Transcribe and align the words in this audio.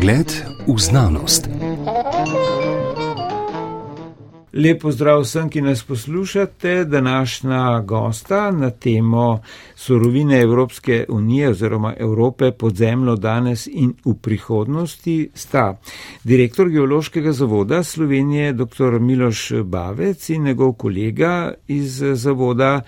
Pogled 0.00 0.32
v 0.66 0.78
znanost. 0.80 1.44
Lepo 4.52 4.92
zdrav 4.92 5.20
vsem, 5.20 5.50
ki 5.52 5.60
nas 5.60 5.82
poslušate. 5.84 6.84
Današnja 6.84 7.80
gosta 7.84 8.50
na 8.50 8.70
temo 8.70 9.42
sorovine 9.76 10.40
Evropske 10.40 11.04
unije 11.08 11.48
oziroma 11.48 11.94
Evrope 11.98 12.50
pod 12.52 12.76
zemljo 12.76 13.16
danes 13.16 13.66
in 13.66 13.92
v 14.04 14.14
prihodnosti 14.14 15.30
sta 15.34 15.76
direktor 16.24 16.68
Geološkega 16.68 17.32
zavoda 17.32 17.82
Slovenije 17.82 18.52
dr. 18.52 18.98
Miloš 19.00 19.52
Bavec 19.64 20.30
in 20.30 20.42
njegov 20.42 20.72
kolega 20.72 21.52
iz 21.68 22.02
zavoda, 22.14 22.80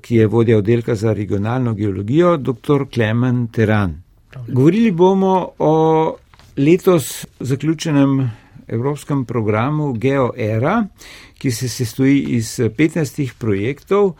ki 0.00 0.16
je 0.16 0.26
vodja 0.26 0.58
oddelka 0.58 0.94
za 0.94 1.12
regionalno 1.12 1.74
geologijo, 1.74 2.36
dr. 2.36 2.90
Klemen 2.94 3.46
Teran. 3.46 4.02
Govorili 4.48 4.90
bomo 4.90 5.48
o 5.58 6.16
letos 6.56 7.26
zaključenem 7.40 8.30
evropskem 8.68 9.24
programu 9.24 9.92
GeoEra, 9.92 10.86
ki 11.38 11.50
se 11.50 11.68
sestoji 11.68 12.20
iz 12.20 12.58
15 12.58 13.32
projektov. 13.38 14.12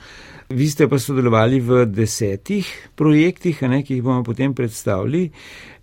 Vi 0.49 0.69
ste 0.71 0.89
pa 0.89 0.99
sodelovali 0.99 1.61
v 1.61 1.87
desetih 1.87 2.69
projektih, 2.95 3.63
ne, 3.63 3.83
ki 3.83 3.95
jih 3.95 4.03
bomo 4.03 4.23
potem 4.23 4.55
predstavili, 4.55 5.31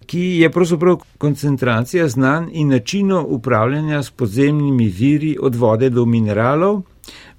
ki 0.05 0.21
je 0.39 0.49
pravzaprav 0.51 1.01
koncentracija 1.17 2.07
znanj 2.07 2.47
in 2.51 2.69
načinov 2.69 3.25
upravljanja 3.33 4.03
s 4.03 4.11
podzemnimi 4.11 4.87
viri 4.87 5.37
od 5.41 5.55
vode 5.55 5.89
do 5.89 6.05
mineralov 6.05 6.83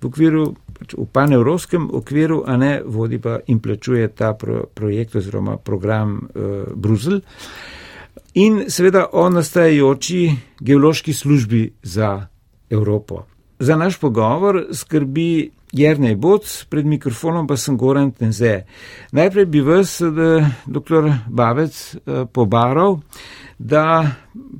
v 0.02 0.06
okviru, 0.06 0.54
pač 0.78 0.92
v 0.98 1.06
panevropskem 1.12 1.88
okviru, 1.92 2.42
a 2.46 2.56
ne 2.56 2.82
vodi 2.84 3.18
pa 3.18 3.38
in 3.46 3.60
plačuje 3.60 4.08
ta 4.08 4.34
pro, 4.34 4.66
projekt 4.74 5.16
oziroma 5.16 5.56
program 5.56 6.18
uh, 6.18 6.52
Bruselj 6.74 7.22
in 8.34 8.64
seveda 8.68 9.06
o 9.12 9.28
nastajajoči 9.30 10.36
geološki 10.60 11.12
službi 11.12 11.72
za 11.82 12.26
Evropo. 12.70 13.24
Za 13.58 13.76
naš 13.76 13.98
pogovor 13.98 14.66
skrbi 14.72 15.50
Jrnej 15.72 16.16
Boc, 16.16 16.64
pred 16.70 16.86
mikrofonom 16.86 17.46
pa 17.46 17.56
sem 17.56 17.76
Goran 17.76 18.12
Tenze. 18.14 18.62
Najprej 19.12 19.46
bi 19.46 19.60
vas, 19.60 19.98
dr. 20.66 21.10
Bavec, 21.26 21.94
eh, 21.94 22.24
pobaral, 22.32 23.00
da 23.58 24.10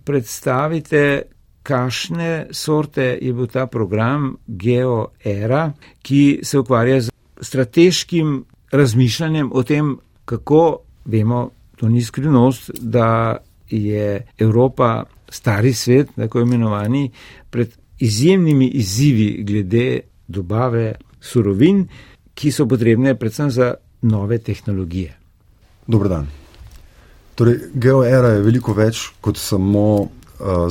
predstavite, 0.04 1.22
kakšne 1.62 2.46
sorte 2.50 3.18
je 3.22 3.32
bil 3.32 3.46
ta 3.46 3.66
program 3.66 4.36
GeoEra, 4.46 5.72
ki 6.02 6.40
se 6.42 6.58
ukvarja 6.58 7.00
z 7.00 7.10
strateškim 7.40 8.44
razmišljanjem 8.72 9.50
o 9.52 9.62
tem, 9.62 9.96
kako 10.24 10.78
vemo, 11.04 11.50
to 11.76 11.88
ni 11.88 12.02
skrivnost, 12.02 12.70
da 12.80 13.36
je 13.70 14.26
Evropa 14.38 15.04
stari 15.28 15.72
svet, 15.74 16.08
tako 16.16 16.40
imenovani, 16.40 17.10
pred 17.50 17.72
izjemnimi 17.98 18.68
izzivi 18.68 19.42
glede 19.42 20.00
dobave 20.28 20.94
surovin, 21.20 21.86
ki 22.34 22.52
so 22.52 22.66
potrebne 22.66 23.14
predvsem 23.18 23.50
za 23.50 23.74
nove 24.02 24.38
tehnologije. 24.38 25.16
Dobro 25.86 26.08
dan. 26.08 26.26
Torej, 27.34 27.58
GeoEra 27.74 28.28
je 28.36 28.42
veliko 28.42 28.72
več 28.72 29.08
kot 29.20 29.38
samo 29.38 29.86
uh, 30.00 30.08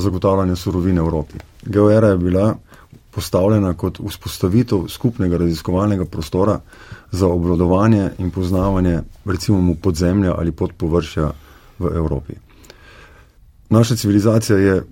zagotavljanje 0.00 0.56
surovin 0.56 0.98
Evropi. 0.98 1.40
GeoEra 1.66 2.14
je 2.14 2.18
bila 2.18 2.54
postavljena 3.14 3.74
kot 3.74 4.00
vzpostavitev 4.08 4.88
skupnega 4.88 5.38
raziskovalnega 5.38 6.04
prostora 6.04 6.60
za 7.12 7.28
obvladovanje 7.28 8.10
in 8.18 8.30
poznavanje 8.30 9.00
recimo 9.24 9.74
podzemlja 9.82 10.34
ali 10.38 10.52
podpovršja 10.52 11.30
v 11.78 11.92
Evropi. 11.96 12.34
Naša 13.70 13.96
civilizacija 13.96 14.58
je 14.58 14.82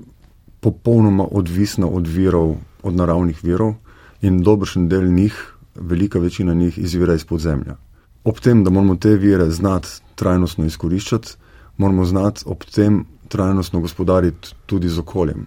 popolnoma 0.60 1.26
odvisna 1.30 1.86
od 1.86 2.06
virov, 2.06 2.56
od 2.82 2.94
naravnih 2.94 3.44
virov 3.44 3.74
in 4.20 4.42
dobršen 4.42 4.88
del 4.88 5.12
njih, 5.12 5.54
velika 5.74 6.18
večina 6.18 6.54
njih 6.54 6.78
izvira 6.78 7.14
iz 7.14 7.24
podzemlja. 7.24 7.76
Ob 8.24 8.38
tem, 8.40 8.64
da 8.64 8.70
moramo 8.70 8.96
te 8.96 9.16
vire 9.16 9.50
znati 9.50 9.88
trajnostno 10.14 10.64
izkoriščati, 10.64 11.34
moramo 11.76 12.04
znati 12.04 12.42
ob 12.46 12.64
tem 12.64 13.04
trajnostno 13.28 13.80
gospodariti 13.80 14.54
tudi 14.66 14.88
z 14.88 14.98
okoljem 14.98 15.46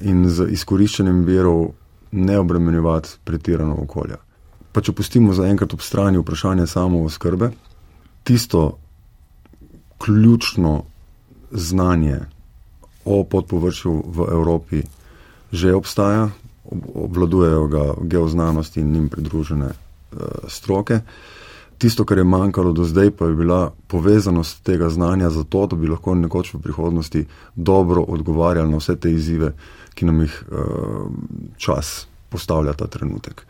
in 0.00 0.28
z 0.28 0.48
izkoriščanjem 0.50 1.24
virov 1.24 1.68
ne 2.12 2.38
obremenjevati 2.38 3.08
pretirano 3.24 3.76
okolja. 3.82 4.16
Pa 4.72 4.80
če 4.80 4.92
pustimo 4.92 5.34
za 5.34 5.46
enkrat 5.46 5.74
ob 5.74 5.80
strani 5.80 6.18
vprašanje 6.18 6.66
samo 6.66 7.04
oskrbe, 7.04 7.50
tisto 8.24 8.78
ključno 9.98 10.82
znanje, 11.50 12.20
o 13.04 13.24
podpovršju 13.24 14.04
v 14.06 14.26
Evropi 14.32 14.82
že 15.52 15.74
obstaja, 15.74 16.30
obvladujejo 16.94 17.66
ga 17.68 17.94
geoznanosti 18.00 18.80
in 18.80 18.92
njim 18.92 19.08
pridružene 19.08 19.68
uh, 19.68 20.18
stroke. 20.48 21.00
Tisto, 21.78 22.04
kar 22.04 22.18
je 22.18 22.24
manjkalo 22.24 22.72
do 22.72 22.84
zdaj, 22.84 23.10
pa 23.10 23.26
je 23.26 23.34
bila 23.34 23.72
povezanost 23.86 24.62
tega 24.62 24.88
znanja 24.88 25.30
za 25.30 25.44
to, 25.44 25.66
da 25.66 25.76
bi 25.76 25.90
lahko 25.90 26.14
nekoč 26.14 26.54
v 26.54 26.62
prihodnosti 26.62 27.24
dobro 27.56 28.02
odgovarjali 28.02 28.70
na 28.70 28.80
vse 28.80 28.96
te 28.96 29.12
izzive, 29.12 29.52
ki 29.94 30.08
nam 30.08 30.22
jih 30.24 30.44
uh, 30.48 30.58
čas 31.56 32.06
postavlja 32.28 32.72
ta 32.72 32.86
trenutek. 32.86 33.44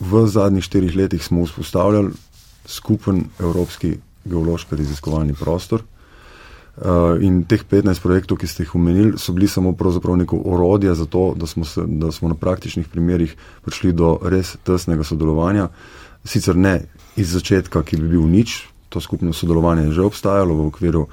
V 0.00 0.26
zadnjih 0.26 0.64
štirih 0.64 0.96
letih 0.96 1.24
smo 1.24 1.44
vzpostavljali 1.44 2.12
skupen 2.66 3.24
evropski 3.40 3.98
geološki 4.24 4.76
raziskovalni 4.76 5.34
prostor, 5.34 5.82
in 7.20 7.42
teh 7.44 7.60
15 7.60 8.00
projektov, 8.00 8.38
ki 8.40 8.48
ste 8.48 8.64
jih 8.64 8.74
omenili, 8.74 9.18
so 9.20 9.32
bili 9.36 9.48
samo 9.48 9.76
neko 10.16 10.40
orodje 10.44 10.94
za 10.94 11.04
to, 11.06 11.34
da 11.36 11.46
smo, 11.46 11.64
se, 11.64 11.82
da 11.86 12.12
smo 12.12 12.28
na 12.28 12.34
praktičnih 12.34 12.88
primerjih 12.88 13.36
prišli 13.64 13.92
do 13.92 14.18
res 14.22 14.56
tesnega 14.64 15.04
sodelovanja. 15.04 15.68
Sicer 16.24 16.56
ne 16.56 16.88
iz 17.16 17.32
začetka, 17.32 17.82
ki 17.82 17.96
bi 17.96 18.08
bil 18.08 18.24
nič, 18.24 18.72
to 18.88 19.00
skupno 19.00 19.32
sodelovanje 19.32 19.82
je 19.82 19.92
že 19.92 20.02
obstajalo 20.02 20.54
v 20.54 20.66
okviru 20.68 21.06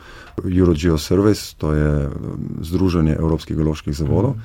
Eurogeo 0.44 0.98
Service, 0.98 1.56
to 1.58 1.74
je 1.74 2.10
Združenje 2.62 3.16
Evropskih 3.20 3.58
geoloških 3.58 3.96
zavodov. 3.96 4.40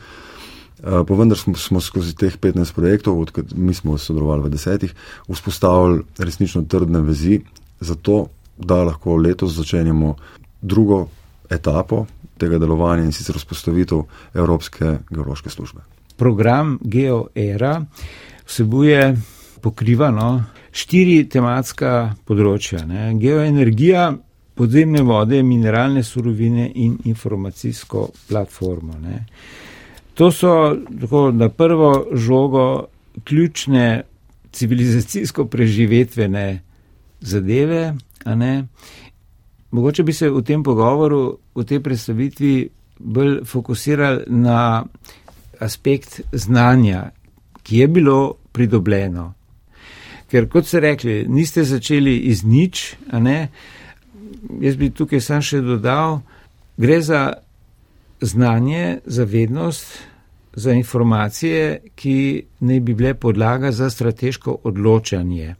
Uh, 0.84 1.06
pa 1.06 1.14
vendar 1.14 1.38
smo, 1.38 1.54
smo 1.54 1.80
skozi 1.80 2.14
teh 2.14 2.34
15 2.34 2.74
projektov, 2.74 3.20
odkud 3.20 3.54
mi 3.54 3.74
smo 3.74 3.98
sodelovali 3.98 4.42
v 4.42 4.50
desetih, 4.50 4.94
vzpostavili 5.30 6.02
resnično 6.18 6.66
trdne 6.66 7.00
vezi, 7.00 7.40
zato 7.80 8.28
da 8.58 8.82
lahko 8.84 9.16
letos 9.16 9.54
začenjamo 9.54 10.16
drugo 10.64 11.08
etapo 11.50 12.06
tega 12.40 12.58
delovanja 12.58 13.04
in 13.04 13.12
sicer 13.12 13.36
vzpostavitev 13.38 14.02
Evropske 14.34 14.98
geološke 15.10 15.50
službe. 15.50 15.80
Program 16.16 16.78
GeoEra 16.82 17.84
vsebuje 18.46 19.16
pokrivano 19.62 20.44
štiri 20.74 21.24
tematska 21.30 22.14
področja. 22.26 22.84
Ne? 22.86 23.12
Geoenergija, 23.20 24.08
podzemne 24.54 25.02
vode, 25.06 25.42
mineralne 25.42 26.02
surovine 26.06 26.68
in 26.74 26.96
informacijsko 27.04 28.08
platformo. 28.28 28.98
Ne? 29.02 29.24
To 30.14 30.30
so 30.30 30.74
tako 31.00 31.30
na 31.34 31.48
prvo 31.48 32.06
žogo 32.14 32.66
ključne 33.24 34.04
civilizacijsko 34.54 35.46
preživetvene 35.50 36.46
zadeve, 37.20 37.94
Mogoče 39.74 40.02
bi 40.06 40.12
se 40.12 40.30
v 40.30 40.42
tem 40.46 40.62
pogovoru, 40.62 41.38
v 41.54 41.64
tej 41.66 41.80
predstavitvi 41.82 42.54
bolj 42.98 43.40
fokusirali 43.44 44.30
na 44.30 44.84
aspekt 45.58 46.20
znanja, 46.32 47.10
ki 47.62 47.78
je 47.78 47.88
bilo 47.88 48.34
pridobljeno. 48.52 49.32
Ker, 50.30 50.46
kot 50.48 50.66
ste 50.66 50.80
rekli, 50.80 51.24
niste 51.28 51.64
začeli 51.64 52.16
iz 52.30 52.44
nič, 52.44 52.94
a 53.10 53.18
ne. 53.18 53.48
Jaz 54.60 54.78
bi 54.78 54.92
tukaj 54.94 55.20
sam 55.20 55.42
še 55.42 55.58
dodal, 55.64 56.20
gre 56.78 57.00
za 57.02 57.32
znanje, 58.20 58.98
za 59.04 59.24
vednost, 59.24 59.90
za 60.54 60.72
informacije, 60.72 61.80
ki 61.94 62.16
ne 62.60 62.80
bi 62.80 62.94
bile 62.94 63.14
podlaga 63.14 63.72
za 63.72 63.90
strateško 63.90 64.58
odločanje, 64.70 65.54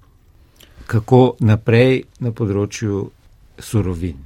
kako 0.87 1.37
naprej 1.41 2.05
na 2.21 2.31
področju 2.31 3.11
surovin. 3.59 4.17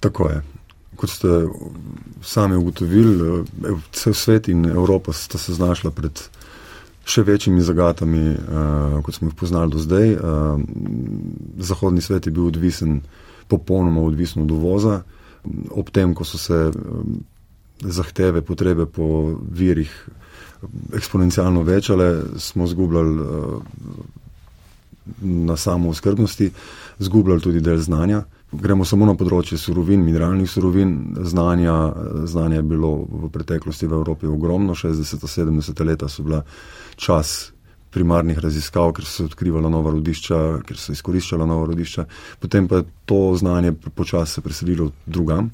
Tako 0.00 0.28
je. 0.28 0.42
Kot 0.96 1.10
ste 1.10 1.28
sami 2.22 2.56
ugotovili, 2.56 3.44
cel 3.92 4.14
svet 4.14 4.48
in 4.48 4.64
Evropa 4.64 5.12
sta 5.12 5.38
se 5.38 5.54
znašla 5.54 5.90
pred 5.90 6.22
še 7.06 7.22
večjimi 7.22 7.62
zagatami, 7.62 8.24
uh, 8.34 8.98
kot 9.06 9.14
smo 9.14 9.30
jih 9.30 9.36
poznali 9.38 9.70
do 9.70 9.78
zdaj. 9.78 10.16
Uh, 10.16 10.60
zahodni 11.62 12.02
svet 12.02 12.26
je 12.26 12.34
bil 12.34 12.48
odvisen, 12.50 13.00
popolnoma 13.46 14.02
odvisen 14.02 14.42
od 14.42 14.50
uvoza, 14.50 15.02
ob 15.70 15.90
tem, 15.94 16.14
ko 16.18 16.26
so 16.26 16.38
se 16.38 16.58
um, 16.72 17.20
zahteve, 17.78 18.42
potrebe 18.42 18.88
po 18.90 19.36
virih 19.38 19.92
eksponencialno 20.96 21.62
večale, 21.62 22.22
smo 22.42 22.66
zgubljali 22.66 23.20
uh, 23.20 23.60
na 25.20 25.56
samo 25.56 25.94
skrbnosti. 25.94 26.50
Zgubljali 26.98 27.40
tudi 27.40 27.60
del 27.60 27.78
znanja 27.78 28.24
gremo 28.52 28.84
samo 28.86 29.06
na 29.06 29.14
področje 29.18 29.58
surovin, 29.58 30.04
mineralnih 30.06 30.48
surovin, 30.50 30.94
znanja, 31.26 31.74
znanja 32.30 32.60
je 32.60 32.68
bilo 32.70 32.92
v 33.04 33.30
preteklosti 33.34 33.88
v 33.90 33.98
Evropi 33.98 34.30
ogromno, 34.30 34.76
60-70 34.78 35.84
leta 35.86 36.08
so 36.08 36.24
bila 36.26 36.42
čas 36.96 37.52
primarnih 37.96 38.38
raziskav, 38.42 38.92
ker 38.96 39.06
so 39.06 39.22
se 39.22 39.28
odkrivala 39.30 39.70
nova 39.72 39.90
rodišča, 39.94 40.40
ker 40.68 40.78
so 40.78 40.94
izkoriščala 40.94 41.46
nova 41.48 41.66
rodišča, 41.70 42.06
potem 42.42 42.68
pa 42.68 42.82
je 42.82 42.88
to 43.08 43.20
znanje 43.40 43.72
počasi 43.72 44.38
se 44.38 44.44
preselilo 44.44 44.90
drugam. 45.06 45.50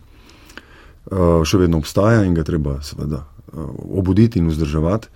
Uh, 1.02 1.42
še 1.46 1.58
vedno 1.58 1.80
obstaja 1.82 2.22
in 2.22 2.34
ga 2.34 2.44
treba 2.46 2.76
seveda 2.86 3.24
uh, 3.24 3.70
obuditi 3.98 4.38
in 4.38 4.46
vzdrževati 4.52 5.10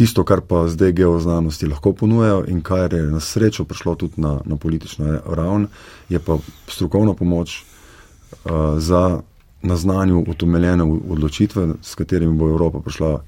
tisto, 0.00 0.24
kar 0.24 0.40
pa 0.40 0.64
zdaj 0.68 0.94
geoznanosti 0.96 1.68
lahko 1.68 1.92
ponujajo 1.92 2.44
in 2.48 2.62
kar 2.64 2.92
je 2.96 3.02
na 3.02 3.20
srečo 3.20 3.66
prišlo 3.68 3.94
tudi 4.00 4.22
na, 4.24 4.38
na 4.48 4.56
politično 4.56 5.18
raven, 5.26 5.66
je 6.08 6.18
pa 6.18 6.38
strokovna 6.68 7.12
pomoč 7.14 7.60
uh, 7.60 8.50
za 8.78 9.20
na 9.62 9.76
znanju 9.76 10.24
utemeljene 10.28 10.84
odločitve, 10.84 11.66
s 11.82 11.94
katerimi 11.94 12.32
bo 12.32 12.48
Evropa 12.48 12.80
prišla 12.80 13.18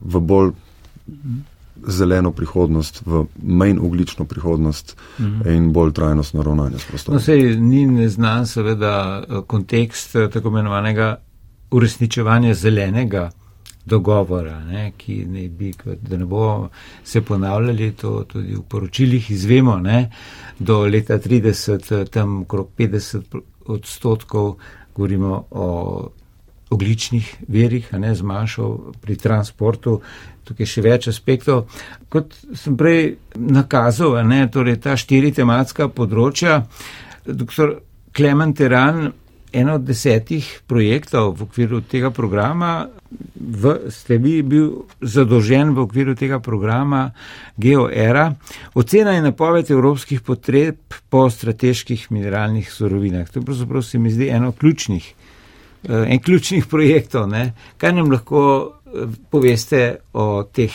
v 0.00 0.20
bolj 0.20 0.54
zeleno 1.86 2.32
prihodnost, 2.32 3.02
v 3.06 3.26
manj 3.42 3.76
uglično 3.78 4.24
prihodnost 4.24 4.96
mhm. 5.20 5.48
in 5.48 5.72
bolj 5.72 5.92
trajnostno 5.92 6.42
ravnanje 6.42 6.78
s 6.78 6.88
prostorom. 6.88 7.20
No, 7.20 7.20
sej 7.20 7.56
ni 7.60 7.84
neznan 7.86 8.46
seveda 8.46 9.24
kontekst 9.46 10.16
tako 10.32 10.48
imenovanega 10.48 11.16
uresničevanja 11.70 12.54
zelenega 12.54 13.28
dogovora, 13.88 14.58
ne, 14.64 14.92
ki 14.96 15.22
ne 15.28 15.48
bi, 15.48 15.72
da 15.84 16.16
ne 16.16 16.26
bo 16.28 16.68
se 17.04 17.22
ponavljali, 17.22 17.92
to 17.96 18.24
tudi 18.28 18.54
v 18.54 18.62
poročilih 18.68 19.30
izvemo, 19.30 19.78
ne, 19.80 20.10
do 20.58 20.82
leta 20.86 21.18
30, 21.18 22.10
tam 22.12 22.42
okrog 22.42 22.70
50 22.78 23.40
odstotkov, 23.66 24.56
govorimo 24.94 25.44
o 25.50 25.68
ogličnih 26.70 27.36
verih, 27.48 27.92
ne, 27.92 28.14
zmanjšal 28.14 28.76
pri 29.00 29.16
transportu, 29.16 30.00
tukaj 30.44 30.68
še 30.68 30.84
več 30.84 31.08
aspektov. 31.12 31.64
Kot 32.12 32.36
sem 32.56 32.76
prej 32.76 33.16
nakazal, 33.36 34.18
ne, 34.28 34.44
torej 34.52 34.78
ta 34.84 34.96
štiri 34.96 35.32
tematska 35.36 35.88
področja, 35.88 36.60
doktor 37.24 37.78
Klemen 38.12 38.54
Teran, 38.56 39.08
eno 39.52 39.74
od 39.74 39.84
desetih 39.84 40.44
projektov 40.66 41.36
v 41.38 41.46
okviru 41.48 41.80
tega 41.80 42.10
programa, 42.10 42.88
v, 43.34 43.90
ste 43.90 44.18
vi 44.20 44.42
bil 44.42 44.84
zadolžen 45.00 45.72
v 45.74 45.84
okviru 45.86 46.14
tega 46.18 46.40
programa 46.44 47.08
GeoEra, 47.56 48.34
ocena 48.74 49.16
in 49.16 49.24
napoved 49.24 49.70
evropskih 49.70 50.20
potreb 50.20 50.94
po 51.08 51.28
strateških 51.30 52.10
mineralnih 52.12 52.68
surovinah. 52.72 53.30
To 53.32 53.42
pravzaprav 53.42 53.82
se 53.82 53.98
mi 53.98 54.10
zdi 54.10 54.28
eno 54.28 54.52
ključnih, 54.52 55.14
eh, 55.88 56.04
en 56.08 56.20
ključnih 56.22 56.66
projektov. 56.66 57.28
Ne? 57.28 57.52
Kaj 57.76 57.92
nam 57.92 58.12
lahko 58.12 58.42
eh, 58.68 59.06
poveste 59.30 59.96
o 60.12 60.42
teh? 60.52 60.74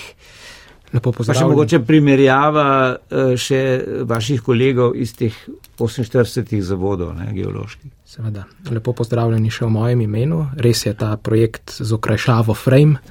Lepo 0.94 1.12
pozdravljeni. 1.12 1.40
Pa 1.40 1.40
še 1.40 1.50
mogoče 1.50 1.80
primerjava 1.88 2.68
eh, 2.94 3.34
še 3.40 3.62
vaših 4.10 4.44
kolegov 4.45 4.98
iz 5.00 5.16
teh 5.18 5.34
48 5.80 6.62
zavodov, 6.62 7.16
ne, 7.18 7.31
geoloških. 7.34 7.92
Seveda. 8.13 8.45
Lepo 8.69 8.94
pozdravljeni 8.94 9.50
še 9.50 9.66
v 9.66 9.74
mojem 9.74 10.04
imenu. 10.06 10.44
Res 10.62 10.86
je 10.86 10.94
ta 10.98 11.16
projekt 11.18 11.80
z 11.80 11.90
okrajšavo 11.98 12.54
Frame, 12.54 13.01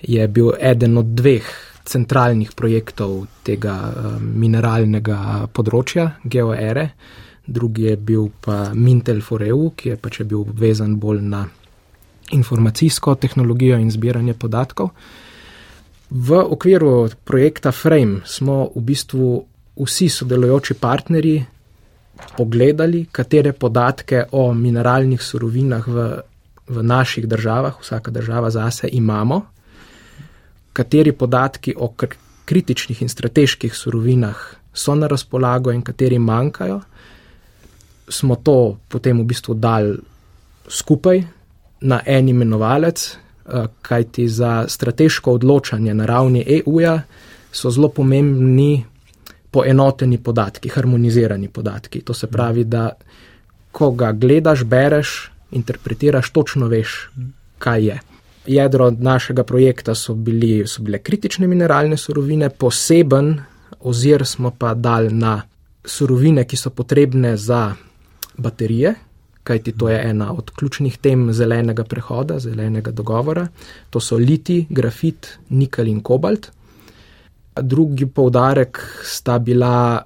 je 0.00 0.24
bil 0.28 0.54
eden 0.56 0.96
od 0.98 1.12
dveh 1.12 1.50
centralnih 1.84 2.54
projektov 2.56 3.26
tega 3.44 3.74
uh, 3.90 4.14
mineralnega 4.22 5.48
področja, 5.52 6.14
GeoEre. 6.24 6.92
Drugi 7.42 7.90
je 7.90 7.96
bil 7.98 8.28
pa 8.40 8.70
Mintel 8.72 9.20
for 9.20 9.42
EU, 9.42 9.72
ki 9.76 9.92
je 9.92 9.98
pač 10.00 10.22
bil 10.22 10.46
vezan 10.46 10.94
bolj 11.02 11.20
na 11.26 11.42
informacijsko 12.32 13.16
tehnologijo 13.20 13.76
in 13.82 13.90
zbiranje 13.90 14.38
podatkov. 14.38 14.94
V 16.12 16.36
okviru 16.36 17.08
projekta 17.24 17.72
Frame 17.72 18.20
smo 18.28 18.68
v 18.76 18.80
bistvu 18.84 19.28
vsi 19.80 20.08
sodelujoči 20.12 20.74
partnerji 20.76 21.40
pogledali, 22.36 23.06
katere 23.08 23.52
podatke 23.56 24.26
o 24.36 24.52
mineralnih 24.52 25.22
surovinah 25.22 25.88
v, 25.88 26.20
v 26.68 26.82
naših 26.84 27.24
državah, 27.24 27.80
vsaka 27.80 28.12
država 28.12 28.50
zase 28.52 28.92
imamo, 28.92 29.40
kateri 30.72 31.12
podatki 31.12 31.74
o 31.76 31.88
kr 31.96 32.12
kritičnih 32.44 33.02
in 33.02 33.08
strateških 33.08 33.72
surovinah 33.72 34.36
so 34.74 34.94
na 34.94 35.06
razpolago 35.06 35.72
in 35.72 35.80
kateri 35.82 36.18
manjkajo. 36.18 36.80
Smo 38.08 38.36
to 38.36 38.76
potem 38.88 39.20
v 39.20 39.24
bistvu 39.24 39.54
dali 39.54 39.96
skupaj 40.68 41.22
na 41.80 42.02
en 42.06 42.28
imenovalec, 42.28 43.16
kajti 43.82 44.28
za 44.28 44.64
strateško 44.68 45.32
odločanje 45.32 45.94
na 45.94 46.06
ravni 46.06 46.44
EU-ja 46.46 47.02
so 47.52 47.70
zelo 47.70 47.88
pomembni 47.88 48.84
poenoteni 49.50 50.18
podatki, 50.18 50.68
harmonizirani 50.68 51.48
podatki. 51.48 52.00
To 52.00 52.14
se 52.14 52.26
pravi, 52.26 52.64
da 52.64 52.90
ko 53.72 53.90
ga 53.90 54.12
gledaš, 54.12 54.64
bereš, 54.64 55.30
interpretiraš, 55.52 56.30
točno 56.30 56.66
veš, 56.66 57.10
kaj 57.58 57.86
je. 57.86 58.00
Jedro 58.46 58.90
našega 58.90 59.44
projekta 59.44 59.94
so, 59.94 60.14
bili, 60.14 60.64
so 60.66 60.82
bile 60.82 60.98
kritične 60.98 61.46
mineralne 61.46 61.96
surovine, 61.96 62.50
poseben 62.50 63.36
ozir 63.80 64.26
smo 64.26 64.50
pa 64.58 64.74
dali 64.74 65.12
na 65.14 65.42
surovine, 65.84 66.44
ki 66.44 66.56
so 66.56 66.70
potrebne 66.70 67.36
za 67.36 67.74
baterije, 68.38 68.94
kajti 69.42 69.72
to 69.72 69.88
je 69.88 69.98
ena 70.10 70.32
od 70.32 70.50
ključnih 70.50 70.98
tem 70.98 71.32
zelenega 71.32 71.84
prehoda, 71.84 72.38
zelenega 72.38 72.90
dogovora. 72.90 73.46
To 73.90 74.00
so 74.00 74.16
liti, 74.16 74.66
grafit, 74.70 75.38
nikel 75.48 75.88
in 75.88 76.00
kobalt. 76.00 76.50
Drugi 77.60 78.06
poudarek 78.06 78.80
sta 79.04 79.38
bila 79.38 80.02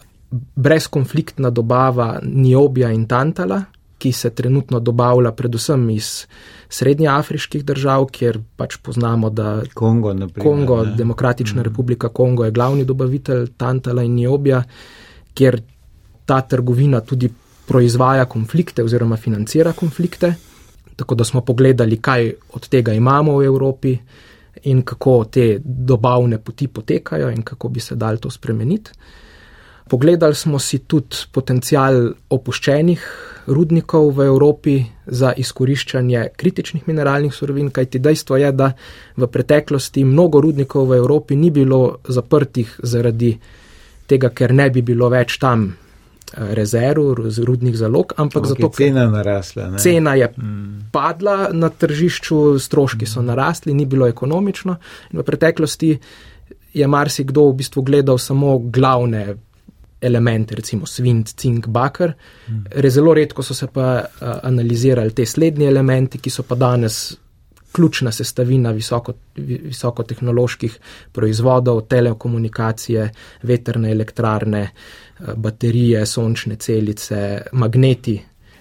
brezkonfliktna 0.56 1.50
dobava 1.50 2.18
niobija 2.22 2.90
in 2.92 3.06
tantala, 3.06 3.62
ki 3.98 4.12
se 4.12 4.30
trenutno 4.30 4.80
dobavlja 4.80 5.32
predvsem 5.32 5.90
iz 5.90 6.26
srednjeafriških 6.68 7.64
držav, 7.64 8.08
kjer 8.12 8.40
pač 8.56 8.76
poznamo, 8.82 9.30
da 9.30 9.62
Kongo, 9.74 10.12
naprimer, 10.14 10.44
Kongo 10.44 10.84
Demokratična 10.84 11.60
mm. 11.60 11.64
republika 11.64 12.08
Kongo 12.08 12.44
je 12.44 12.50
glavni 12.50 12.84
dobavitelj 12.84 13.46
tantala 13.56 14.02
in 14.02 14.14
niobija, 14.14 14.62
kjer 15.34 15.60
ta 16.26 16.40
trgovina 16.40 17.00
tudi 17.00 17.30
proizvaja 17.66 18.24
konflikte 18.24 18.84
oziroma 18.84 19.16
financira 19.16 19.72
konflikte. 19.72 20.34
Tako 20.96 21.14
da 21.14 21.24
smo 21.24 21.40
pogledali, 21.40 22.00
kaj 22.00 22.32
od 22.52 22.68
tega 22.68 22.92
imamo 22.92 23.36
v 23.38 23.44
Evropi 23.44 23.96
in 24.62 24.82
kako 24.82 25.24
te 25.24 25.58
dobavne 25.64 26.38
poti 26.38 26.68
potekajo 26.68 27.30
in 27.30 27.42
kako 27.42 27.68
bi 27.68 27.80
se 27.80 27.94
dal 27.94 28.16
to 28.16 28.30
spremeniti. 28.30 28.90
Pogledali 29.88 30.34
smo 30.34 30.58
si 30.58 30.78
tudi 30.78 31.16
potencial 31.32 32.08
opuščenih 32.30 33.02
rudnikov 33.46 34.08
v 34.16 34.24
Evropi 34.26 34.80
za 35.06 35.30
izkoriščanje 35.36 36.24
kritičnih 36.36 36.88
mineralnih 36.88 37.34
surovin, 37.34 37.70
kajti 37.70 37.98
dejstvo 38.02 38.36
je, 38.36 38.50
da 38.52 38.72
v 39.16 39.28
preteklosti 39.30 40.04
mnogo 40.04 40.40
rudnikov 40.40 40.88
v 40.90 40.98
Evropi 40.98 41.36
ni 41.36 41.50
bilo 41.50 41.98
zaprtih 42.08 42.80
zaradi 42.82 43.36
tega, 44.06 44.30
ker 44.34 44.54
ne 44.54 44.70
bi 44.70 44.82
bilo 44.82 45.08
več 45.08 45.38
tam 45.38 45.68
rezerv, 46.34 47.16
rudnih 47.44 47.76
zalog, 47.76 48.12
ampak 48.16 48.42
okay, 48.42 48.48
zato, 48.48 48.70
ker 48.70 48.86
cena 48.86 49.06
narasla. 49.10 49.70
Ne? 49.70 49.78
Cena 49.78 50.14
je 50.14 50.28
mm. 50.36 50.88
padla 50.92 51.48
na 51.52 51.70
tržišču, 51.70 52.58
stroški 52.58 53.06
so 53.06 53.22
narasli, 53.22 53.74
ni 53.74 53.86
bilo 53.86 54.08
ekonomično. 54.10 54.76
In 55.12 55.20
v 55.20 55.26
preteklosti 55.26 55.92
je 56.76 56.86
marsikdo 56.86 57.48
v 57.50 57.58
bistvu 57.62 57.82
gledal 57.82 58.18
samo 58.18 58.58
glavne 58.58 59.36
elemente, 60.00 60.54
recimo 60.54 60.86
svint, 60.86 61.32
cink, 61.38 61.68
bakar. 61.72 62.12
Mm. 62.48 62.90
Zelo 62.90 63.14
redko 63.14 63.42
so 63.42 63.54
se 63.54 63.66
pa 63.72 64.02
analizirali 64.42 65.14
te 65.14 65.26
slednji 65.26 65.66
elementi, 65.66 66.18
ki 66.18 66.30
so 66.30 66.42
pa 66.42 66.58
danes 66.58 67.16
ključna 67.76 68.12
sestavina 68.12 68.70
visoko, 68.72 69.12
visokotehnoloških 69.36 70.78
proizvodov, 71.12 71.82
telekomunikacije, 71.90 73.10
veterne 73.42 73.92
elektrarne, 73.92 74.62
eh, 74.62 75.34
baterije, 75.36 76.06
sončne 76.06 76.56
celice, 76.56 77.42
magneti. 77.52 78.16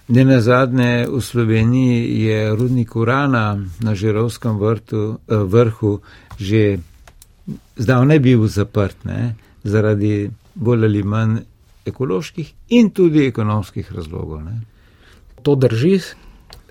Ne 0.07 0.25
na 0.25 0.41
zadnje, 0.41 1.07
v 1.09 1.21
Sloveniji 1.21 2.21
je 2.21 2.55
rudnik 2.55 2.95
urana 2.95 3.57
na 3.79 3.95
Žerovskem 3.95 4.59
vrtu, 4.59 5.17
eh, 5.27 5.35
vrhu 5.35 5.99
že 6.37 6.77
zdavne 7.77 8.19
bil 8.19 8.47
zaprt, 8.47 9.05
ne, 9.05 9.35
zaradi 9.63 10.31
bolj 10.55 10.85
ali 10.85 11.03
manj 11.03 11.37
ekoloških 11.85 12.53
in 12.69 12.89
tudi 12.89 13.27
ekonomskih 13.27 13.91
razlogov. 13.91 14.43
Ne. 14.43 14.61
To 15.43 15.55
drži, 15.55 15.99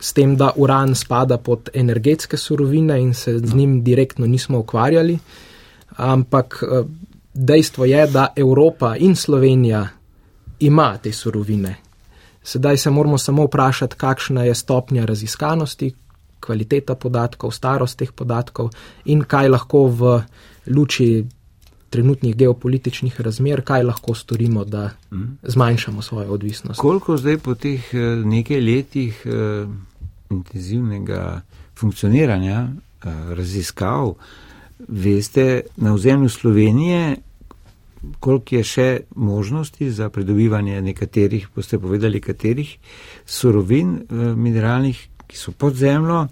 s 0.04 0.12
tem, 0.12 0.36
da 0.36 0.50
uran 0.56 0.94
spada 0.94 1.38
pod 1.38 1.70
energetske 1.74 2.36
surovine 2.36 2.98
in 3.00 3.14
se 3.14 3.38
z 3.38 3.54
njim 3.54 3.78
direktno 3.84 4.26
nismo 4.26 4.58
ukvarjali. 4.58 5.18
Ampak 5.96 6.62
eh, 6.62 6.84
dejstvo 7.34 7.84
je, 7.84 8.06
da 8.06 8.26
Evropa 8.36 8.96
in 8.96 9.16
Slovenija 9.16 9.88
ima 10.60 10.98
te 10.98 11.12
surovine. 11.12 11.76
Sedaj 12.42 12.76
se 12.76 12.90
moramo 12.90 13.18
samo 13.18 13.44
vprašati, 13.44 13.96
kakšna 13.96 14.44
je 14.44 14.54
stopnja 14.54 15.04
raziskanosti, 15.04 15.94
kvaliteta 16.40 16.94
podatkov, 16.94 17.50
starost 17.56 17.98
teh 17.98 18.12
podatkov 18.12 18.68
in 19.04 19.24
kaj 19.24 19.48
lahko 19.48 19.86
v 19.88 20.18
luči 20.66 21.24
trenutnih 21.88 22.36
geopolitičnih 22.36 23.20
razmer, 23.20 23.62
kaj 23.62 23.82
lahko 23.88 24.14
storimo, 24.14 24.64
da 24.64 24.90
mhm. 25.12 25.24
zmanjšamo 25.42 26.02
svojo 26.02 26.32
odvisnost. 26.32 26.80
Koliko 26.80 27.16
zdaj 27.16 27.38
po 27.38 27.54
teh 27.54 27.94
eh, 27.94 27.98
nekaj 28.24 28.60
letih 28.60 29.22
eh, 29.24 29.66
intenzivnega 30.34 31.42
funkcioniranja, 31.78 32.58
eh, 32.68 33.34
raziskav, 33.34 34.14
veste 34.88 35.60
na 35.76 35.94
ozemlju 35.94 36.28
Slovenije, 36.28 37.16
koliko 38.20 38.56
je 38.56 38.64
še 38.64 39.00
možnosti 39.16 39.90
za 39.90 40.08
pridobivanje 40.10 40.82
nekaterih, 40.82 41.48
boste 41.56 41.78
povedali, 41.78 42.20
katerih 42.20 42.76
surovin 43.26 43.98
mineralnih, 44.36 44.98
ki 45.26 45.36
so 45.36 45.52
pod 45.52 45.74
zemljo. 45.74 46.26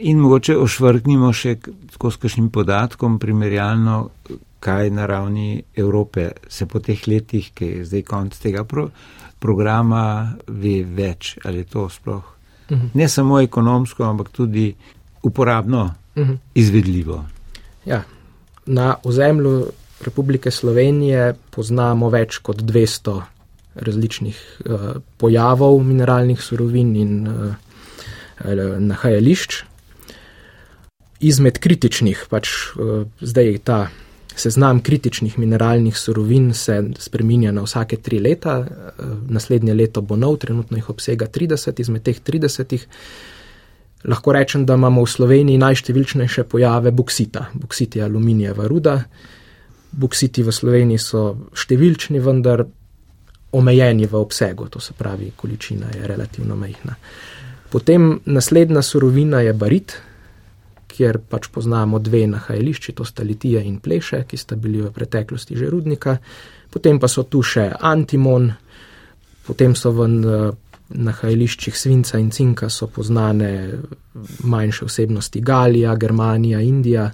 In 0.00 0.20
mogoče 0.22 0.56
ošvrknimo 0.56 1.32
še 1.32 1.56
s 1.90 1.98
kakšnim 1.98 2.50
podatkom 2.54 3.18
primerjalno, 3.18 4.10
kaj 4.60 4.90
na 4.90 5.06
ravni 5.06 5.62
Evrope 5.74 6.30
se 6.48 6.66
po 6.66 6.80
teh 6.80 7.08
letih, 7.08 7.50
ki 7.54 7.64
je 7.64 7.84
zdaj 7.84 8.02
konc 8.08 8.36
tega 8.38 8.64
pro, 8.64 8.90
programa, 9.40 10.36
ve 10.46 10.82
več, 10.84 11.36
ali 11.44 11.64
je 11.64 11.70
to 11.72 11.88
sploh 11.88 12.39
uh 12.70 12.76
mhm. 12.76 12.86
-huh. 12.86 12.90
ne 12.94 13.08
samo 13.08 13.40
ekonomsko, 13.40 14.04
ampak 14.04 14.28
tudi 14.28 14.74
uporabno, 15.22 15.94
uh 16.16 16.22
mhm. 16.22 16.32
-huh. 16.32 16.38
izvedljivo. 16.54 17.24
Ja, 17.84 18.02
na 18.66 18.96
ozemlju 19.04 19.66
Republike 20.00 20.50
Slovenije 20.50 21.34
poznamo 21.50 22.08
več 22.10 22.38
kot 22.38 22.62
200 22.62 23.20
različnih 23.74 24.60
uh, 24.64 24.80
pojavov 25.16 25.82
mineralnih 25.84 26.40
surovin 26.42 26.96
in 26.96 27.28
uh, 27.28 27.54
nahajališč. 28.78 29.62
Izmed 31.20 31.58
kritičnih, 31.58 32.26
pač 32.30 32.48
uh, 32.48 33.04
zdaj 33.20 33.52
je 33.52 33.58
ta 33.58 33.80
Seznam 34.40 34.78
kritičnih 34.80 35.38
mineralnih 35.38 35.96
surovin 35.98 36.54
se 36.56 36.78
spreminja 36.98 37.52
na 37.52 37.62
vsake 37.66 37.96
tri 37.96 38.18
leta, 38.18 38.54
naslednje 39.28 39.74
leto 39.74 40.00
bo 40.00 40.16
nov, 40.16 40.38
trenutno 40.40 40.78
jih 40.78 40.88
obsega 40.90 41.26
30, 41.26 41.80
izmed 41.80 42.02
teh 42.02 42.22
30. 42.24 42.78
Lahko 44.08 44.32
rečem, 44.32 44.64
da 44.66 44.78
imamo 44.80 45.04
v 45.04 45.10
Sloveniji 45.12 45.60
najštevilčnejše 45.60 46.44
pojave 46.48 46.90
buksita. 46.90 47.50
Buksit 47.52 47.96
je 47.96 48.04
aluminijeva 48.04 48.64
ruda. 48.66 49.02
Buksiti 49.92 50.42
v 50.42 50.54
Sloveniji 50.56 51.02
so 51.04 51.24
številčni, 51.52 52.22
vendar 52.24 52.64
omejeni 53.52 54.06
v 54.06 54.16
obsegu, 54.16 54.70
to 54.72 54.80
se 54.80 54.96
pravi, 54.96 55.32
količina 55.36 55.92
je 55.92 56.06
relativno 56.06 56.56
majhna. 56.56 56.96
Potem 57.70 58.14
naslednja 58.24 58.82
surovina 58.82 59.44
je 59.44 59.52
barit, 59.52 60.00
kjer 60.90 61.20
pač 61.30 61.48
poznamo 61.54 61.98
dve 61.98 62.26
nahajališči, 62.26 62.92
to 62.98 63.04
sta 63.04 63.22
Litija 63.22 63.62
in 63.62 63.78
Pleše, 63.80 64.24
ki 64.28 64.36
sta 64.36 64.56
bili 64.56 64.82
v 64.82 64.90
preteklosti 64.94 65.56
že 65.56 65.70
rudnika, 65.70 66.16
potem 66.70 66.98
pa 66.98 67.08
so 67.08 67.22
tu 67.22 67.42
še 67.42 67.70
Antimon, 67.80 68.50
potem 69.46 69.74
so 69.78 69.92
v 69.94 70.08
nahajališčih 70.90 71.76
Svinca 71.76 72.18
in 72.18 72.30
Cinka 72.34 72.68
so 72.68 72.90
poznane 72.90 73.50
manjše 74.42 74.84
osebnosti 74.84 75.40
Galija, 75.40 75.94
Germanija, 75.96 76.60
Indija, 76.60 77.10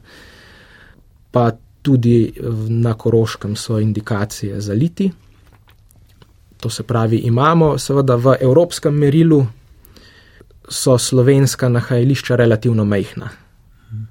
pa 1.31 1.51
tudi 1.83 2.33
na 2.69 2.95
Koroškem 2.95 3.57
so 3.57 3.79
indikacije 3.79 4.61
za 4.61 4.73
liti. 4.73 5.11
To 6.61 6.71
se 6.71 6.83
pravi, 6.83 7.17
imamo 7.17 7.79
seveda 7.79 8.17
v 8.17 8.37
evropskem 8.41 8.95
merilu. 8.95 9.47
So 10.69 10.99
slovenska 10.99 11.69
nahajališča 11.69 12.37
relativno 12.37 12.85
majhna, 12.85 13.29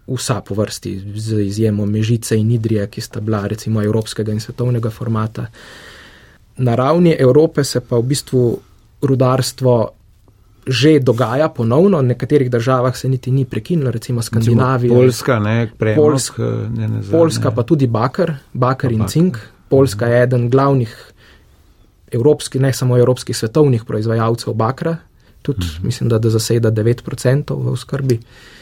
vsa 0.08 0.41
po 0.41 0.55
vrsti, 0.55 1.13
z 1.15 1.41
izjemo 1.41 1.86
Mežice 1.86 2.38
in 2.38 2.51
Idrije, 2.51 2.88
ki 2.88 3.01
sta 3.01 3.20
bila 3.20 3.48
recimo 3.48 3.84
evropskega 3.84 4.32
in 4.32 4.39
svetovnega 4.39 4.89
formata. 4.89 5.46
Na 6.58 6.75
ravni 6.75 7.15
Evrope 7.20 7.63
se 7.63 7.79
pa 7.79 7.98
v 7.98 8.03
bistvu 8.03 8.60
rudarstvo 9.01 9.91
že 10.67 10.98
dogaja 11.00 11.50
ponovno, 11.50 12.00
v 12.01 12.10
nekaterih 12.10 12.50
državah 12.50 12.98
se 12.98 13.10
niti 13.10 13.32
ni 13.32 13.46
prekinilo, 13.46 13.91
recimo 13.91 14.22
Skandinavija. 14.22 14.94
Poljska, 14.94 15.39
ne, 15.39 15.70
premog, 15.77 16.05
Poljsk, 16.05 16.39
ne, 16.74 16.88
ne, 16.88 17.01
Poljska 17.12 17.51
pa 17.51 17.63
tudi 17.63 17.88
bakar, 17.88 18.34
bakar 18.53 18.91
in 18.91 19.05
cink. 19.08 19.38
Poljska 19.70 20.08
je 20.08 20.24
eden 20.24 20.50
glavnih 20.50 21.12
evropskih, 22.12 22.62
ne 22.62 22.74
samo 22.74 22.98
evropskih, 22.98 23.38
svetovnih 23.38 23.86
proizvajalcev 23.86 24.53
bakra, 24.53 24.98
tudi 25.41 25.60
uh 25.60 25.65
mhm. 25.65 25.82
-huh. 25.82 25.86
mislim, 25.86 26.10
da, 26.10 26.20
da 26.20 26.29
zaseda 26.29 26.72
9% 26.72 27.72
v 27.72 27.77
skrbi. 27.77 28.15
Eh, 28.15 28.54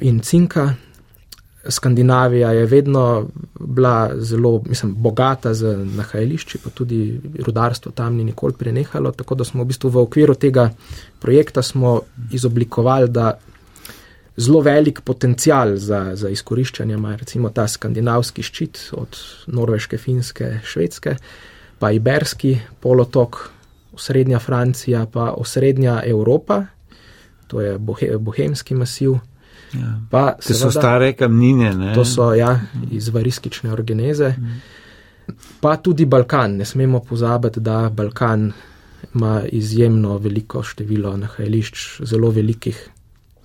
in 0.00 0.20
cinka. 0.20 0.74
Skandinavija 1.68 2.52
je 2.52 2.66
vedno 2.66 3.28
bila 3.60 4.10
zelo 4.14 4.62
mislim, 4.66 4.94
bogata 4.94 5.54
z 5.54 5.76
nahajališči, 5.96 6.58
pa 6.64 6.70
tudi 6.70 7.20
rudarstvo 7.46 7.92
tam 7.92 8.14
ni 8.14 8.24
nikoli 8.24 8.52
prenehalo. 8.52 9.12
Tako 9.12 9.34
da 9.34 9.44
smo 9.44 9.62
v 9.62 9.66
bistvu 9.66 9.90
v 9.90 9.98
okviru 9.98 10.34
tega 10.34 10.70
projekta 11.20 11.60
izoblikovali, 12.32 13.08
da 13.08 13.38
zelo 14.36 14.60
velik 14.60 15.00
potencial 15.00 15.76
za, 15.76 16.10
za 16.14 16.28
izkoriščanje 16.28 16.94
ima 16.94 17.16
recimo 17.16 17.50
ta 17.50 17.68
skandinavski 17.68 18.42
ščit 18.42 18.78
od 18.92 19.18
Norveške, 19.46 19.98
Finske, 19.98 20.60
Švedske, 20.64 21.16
pa 21.78 21.90
Iberski 21.90 22.58
polotok, 22.80 23.38
osrednja 23.92 24.38
Francija, 24.38 25.06
pa 25.12 25.30
osrednja 25.32 26.02
Evropa, 26.04 26.66
to 27.46 27.60
je 27.60 27.78
bohe, 27.78 28.18
bohemski 28.18 28.74
masiv. 28.74 29.18
Ja. 29.74 30.00
Pa, 30.10 30.32
to 30.32 30.42
seveda, 30.42 30.60
so 30.60 30.70
stare 30.70 31.12
kamnine. 31.12 31.74
Ne? 31.74 31.94
To 31.94 32.04
so 32.04 32.32
ja, 32.34 32.60
iz 32.90 33.08
variskične 33.08 33.72
organize. 33.72 34.34
Mm. 34.38 34.60
Pa 35.60 35.76
tudi 35.76 36.06
Balkan. 36.06 36.56
Ne 36.56 36.64
smemo 36.64 37.00
pozabiti, 37.00 37.60
da 37.60 37.88
Balkan 37.92 38.52
ima 39.14 39.42
izjemno 39.52 40.18
veliko 40.18 40.62
število 40.62 41.16
nahajališč, 41.16 42.02
zelo 42.04 42.30
velikih 42.30 42.88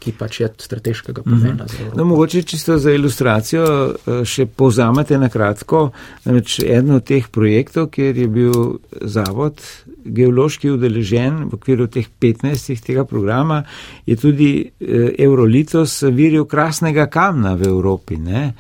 ki 0.02 0.14
pač 0.18 0.40
je 0.42 0.50
strateškega 0.66 1.24
pomena. 1.24 1.66
Mhm. 1.66 1.94
No, 1.98 2.06
mogoče 2.10 2.42
čisto 2.44 2.78
za 2.82 2.92
ilustracijo 2.92 3.66
eh, 3.66 4.24
še 4.26 4.46
povzamete 4.46 5.18
na 5.22 5.30
kratko, 5.30 5.92
namreč 6.26 6.60
eno 6.66 6.98
od 6.98 7.06
teh 7.08 7.28
projektov, 7.30 7.92
kjer 7.94 8.18
je 8.18 8.28
bil 8.28 8.56
zavod 9.02 9.62
geološki 10.06 10.72
udeležen 10.74 11.44
v 11.52 11.58
okviru 11.60 11.88
teh 11.92 12.08
15 12.20 12.82
tega 12.86 13.06
programa, 13.06 13.62
je 14.06 14.18
tudi 14.18 14.52
eh, 14.62 15.12
Eurolitos 15.22 16.02
viril 16.10 16.48
krasnega 16.50 17.06
kamna 17.12 17.54
v 17.56 17.70
Evropi. 17.70 18.18
Ne? 18.18 18.54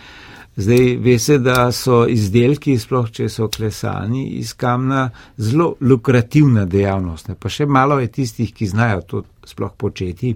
Zdaj, 0.62 0.96
veste, 1.02 1.40
da 1.40 1.72
so 1.72 2.04
izdelki, 2.12 2.76
sploh 2.78 3.08
če 3.10 3.30
so 3.32 3.48
klesani 3.50 4.26
iz 4.38 4.52
kamna, 4.54 5.08
zelo 5.40 5.72
lukrativna 5.82 6.68
dejavnost. 6.70 7.32
Ne? 7.32 7.38
Pa 7.40 7.50
še 7.50 7.66
malo 7.66 7.98
je 8.04 8.12
tistih, 8.12 8.52
ki 8.54 8.68
znajo 8.68 9.02
to 9.08 9.24
sploh 9.48 9.72
početi. 9.80 10.36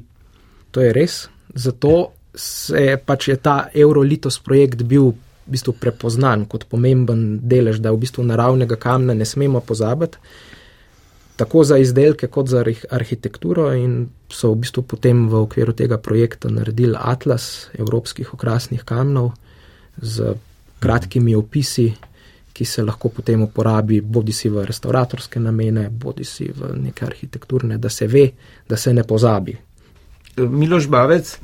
To 0.76 0.84
je 0.84 0.92
res. 0.94 1.30
Zato 1.56 2.12
se 2.36 2.82
je 2.82 2.98
pač 3.00 3.30
je 3.32 3.38
ta 3.40 3.70
Eurolitos 3.72 4.40
projekt 4.44 4.84
bil 4.84 5.14
v 5.46 5.54
bistvu 5.56 5.76
prepoznan 5.80 6.44
kot 6.52 6.66
pomemben 6.68 7.40
delež, 7.40 7.80
da 7.80 7.94
v 7.94 8.02
bistvu 8.04 8.26
naravnega 8.28 8.76
kamna 8.76 9.14
ne 9.16 9.26
smemo 9.26 9.62
pozabiti, 9.64 10.20
tako 11.40 11.64
za 11.64 11.78
izdelke 11.78 12.28
kot 12.28 12.50
za 12.52 12.64
arhitekturo 12.92 13.70
in 13.74 14.08
so 14.32 14.52
v 14.52 14.66
bistvu 14.66 14.84
potem 14.84 15.28
v 15.30 15.44
okviru 15.46 15.76
tega 15.78 15.98
projekta 15.98 16.50
naredili 16.50 16.98
atlas 17.00 17.70
evropskih 17.78 18.34
okrasnih 18.34 18.84
kamnov 18.84 19.32
z 20.02 20.36
kratkimi 20.80 21.36
opisi, 21.36 21.94
ki 22.56 22.66
se 22.66 22.84
lahko 22.84 23.10
potem 23.10 23.42
uporabi 23.44 24.02
bodi 24.02 24.32
si 24.32 24.50
v 24.50 24.64
restauratorske 24.66 25.40
namene, 25.40 25.90
bodi 25.90 26.24
si 26.24 26.48
v 26.52 26.72
neke 26.80 27.06
arhitekturne, 27.06 27.78
da 27.78 27.90
se 27.90 28.08
ve, 28.08 28.30
da 28.68 28.78
se 28.78 28.94
ne 28.94 29.04
pozabi, 29.04 29.56
Miloš 30.38 30.88
Bavec, 30.88 31.40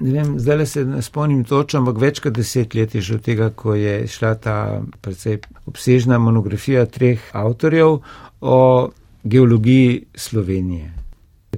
ne 0.00 0.12
vem, 0.12 0.38
zdaj 0.38 0.66
se 0.66 0.84
ne 0.84 1.02
spomnim 1.02 1.44
točno, 1.44 1.80
ampak 1.80 2.00
več 2.00 2.20
kot 2.20 2.34
deset 2.36 2.74
let 2.74 2.94
je 2.94 3.00
že 3.00 3.14
od 3.14 3.22
tega, 3.24 3.50
ko 3.50 3.74
je 3.74 4.06
šla 4.08 4.34
ta 4.34 4.56
precej 5.00 5.38
obsežna 5.66 6.18
monografija 6.18 6.86
treh 6.86 7.20
avtorjev 7.32 8.00
o 8.40 8.90
geologiji 9.24 10.04
Slovenije, 10.14 10.92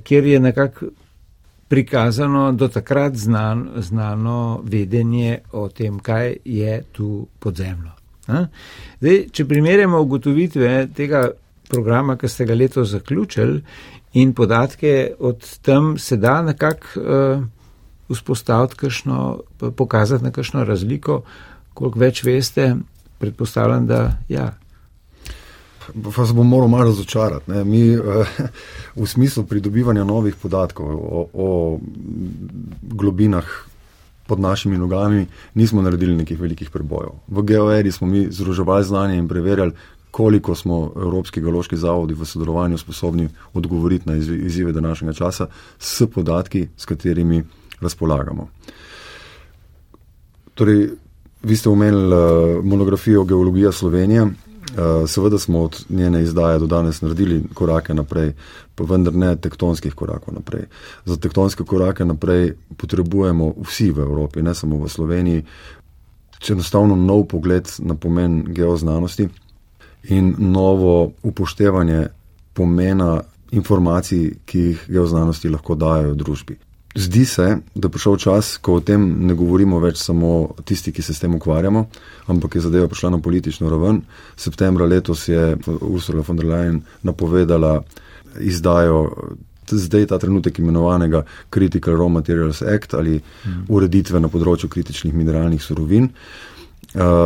kjer 0.03 0.27
je 0.27 0.41
nekako 0.41 0.87
prikazano 1.69 2.53
do 2.53 2.69
takrat 2.69 3.17
znan, 3.17 3.69
znano 3.77 4.61
vedenje 4.65 5.39
o 5.53 5.69
tem, 5.69 5.99
kaj 5.99 6.37
je 6.45 6.83
tu 6.93 7.27
podzemljo. 7.39 7.91
Zdaj, 9.01 9.19
če 9.33 9.45
primerjamo 9.49 10.01
ugotovitve 10.01 10.89
tega 10.97 11.31
programa, 11.69 12.17
ki 12.17 12.29
ste 12.29 12.47
ga 12.47 12.55
leto 12.55 12.85
zaključili, 12.85 13.63
in 14.15 14.33
podatke 14.35 15.15
od 15.19 15.59
tam 15.63 15.99
se 15.99 16.17
da 16.17 16.43
nekako 16.43 16.87
uh, 16.97 17.45
vzpostaviti, 18.09 18.77
kakšno, 18.77 19.41
pokazati 19.77 20.25
na 20.25 20.31
kakšno 20.31 20.65
razliko, 20.65 21.23
koliko 21.75 21.99
več 21.99 22.23
veste, 22.25 22.75
predpostavljam, 23.19 23.87
da 23.87 24.19
ja. 24.29 24.53
Pa 26.05 26.27
se 26.27 26.33
bom 26.33 26.49
moral 26.49 26.69
malo 26.69 26.85
razočarati. 26.85 27.51
Ne. 27.51 27.65
Mi 27.65 27.97
v 28.97 29.07
smislu 29.07 29.45
pridobivanja 29.45 30.05
novih 30.05 30.37
podatkov 30.37 30.87
o, 30.89 31.27
o 31.33 31.49
globinah 32.83 33.45
pod 34.27 34.41
našimi 34.41 34.79
nogami 34.79 35.27
nismo 35.55 35.83
naredili 35.83 36.17
nekih 36.17 36.41
velikih 36.41 36.71
prebojev. 36.71 37.13
V 37.29 37.43
geoeri 37.43 37.93
smo 37.93 38.07
mi 38.07 38.27
združevali 38.31 38.85
znanje 38.85 39.19
in 39.19 39.29
preverjali, 39.29 39.73
koliko 40.15 40.55
smo 40.55 40.93
Evropski 40.97 41.41
geološki 41.41 41.77
zavodi 41.77 42.15
v 42.15 42.25
sodelovanju 42.25 42.79
sposobni 42.79 43.29
odgovoriti 43.55 44.09
na 44.09 44.17
izzive 44.17 44.73
današnjega 44.73 45.13
časa 45.13 45.47
s 45.79 46.07
podatki, 46.15 46.69
s 46.77 46.87
katerimi 46.87 47.43
razpolagamo. 47.81 48.49
Torej, 50.55 50.89
vi 51.43 51.57
ste 51.57 51.69
omenili 51.69 52.15
uh, 52.15 52.65
monografijo 52.65 53.25
Geologija 53.25 53.73
Slovenije. 53.73 54.23
Uh, 54.23 54.31
seveda 55.07 55.39
smo 55.39 55.63
od 55.63 55.85
njene 55.89 56.23
izdaje 56.23 56.59
do 56.59 56.67
danes 56.67 57.03
naredili 57.03 57.43
korake 57.55 57.95
naprej, 57.95 58.33
pa 58.75 58.85
vendar 58.85 59.15
ne 59.15 59.37
tektonskih 59.37 59.95
korakov 59.95 60.35
naprej. 60.35 60.69
Za 61.05 61.17
tektonske 61.17 61.65
korake 61.65 62.05
naprej 62.05 62.53
potrebujemo 62.77 63.55
vsi 63.67 63.91
v 63.91 64.07
Evropi, 64.07 64.43
ne 64.43 64.55
samo 64.55 64.79
v 64.79 64.89
Sloveniji, 64.89 65.43
enostavno 66.51 66.97
nov 66.97 67.27
pogled 67.27 67.69
na 67.79 67.95
pomen 67.95 68.45
geoznanosti 68.47 69.29
in 70.09 70.35
novo 70.39 71.13
upoštevanje 71.23 72.07
pomena 72.53 73.23
informacij, 73.51 74.31
ki 74.45 74.59
jih 74.59 74.85
geoznanosti 74.89 75.49
lahko 75.49 75.75
dajo 75.75 76.15
družbi. 76.15 76.57
Zdi 76.95 77.25
se, 77.27 77.47
da 77.75 77.89
je 77.89 77.91
prišel 77.91 78.17
čas, 78.23 78.57
ko 78.63 78.77
o 78.79 78.81
tem 78.81 79.03
ne 79.27 79.35
govorimo 79.35 79.81
več 79.83 79.99
samo 79.99 80.55
tisti, 80.65 80.93
ki 80.95 81.03
se 81.03 81.15
s 81.15 81.23
tem 81.23 81.35
ukvarjamo, 81.35 81.87
ampak 82.31 82.55
je 82.55 82.63
zadeva 82.63 82.87
prišla 82.89 83.11
na 83.17 83.19
politično 83.19 83.71
raven. 83.71 84.03
Septembra 84.37 84.87
letos 84.87 85.27
je 85.29 85.57
Ursula 85.81 86.23
von 86.27 86.39
der 86.39 86.47
Leyen 86.47 86.81
napovedala 87.03 87.81
izdajo 88.39 89.11
zdaj 89.71 90.07
ta 90.07 90.19
trenutek 90.19 90.59
imenovanega 90.59 91.25
Critical 91.51 91.97
Raw 91.97 92.09
Materials 92.09 92.63
Act 92.63 92.95
ali 92.95 93.21
ureditve 93.69 94.21
na 94.21 94.29
področju 94.29 94.69
kritičnih 94.69 95.15
mineralnih 95.15 95.63
surovin, 95.63 96.11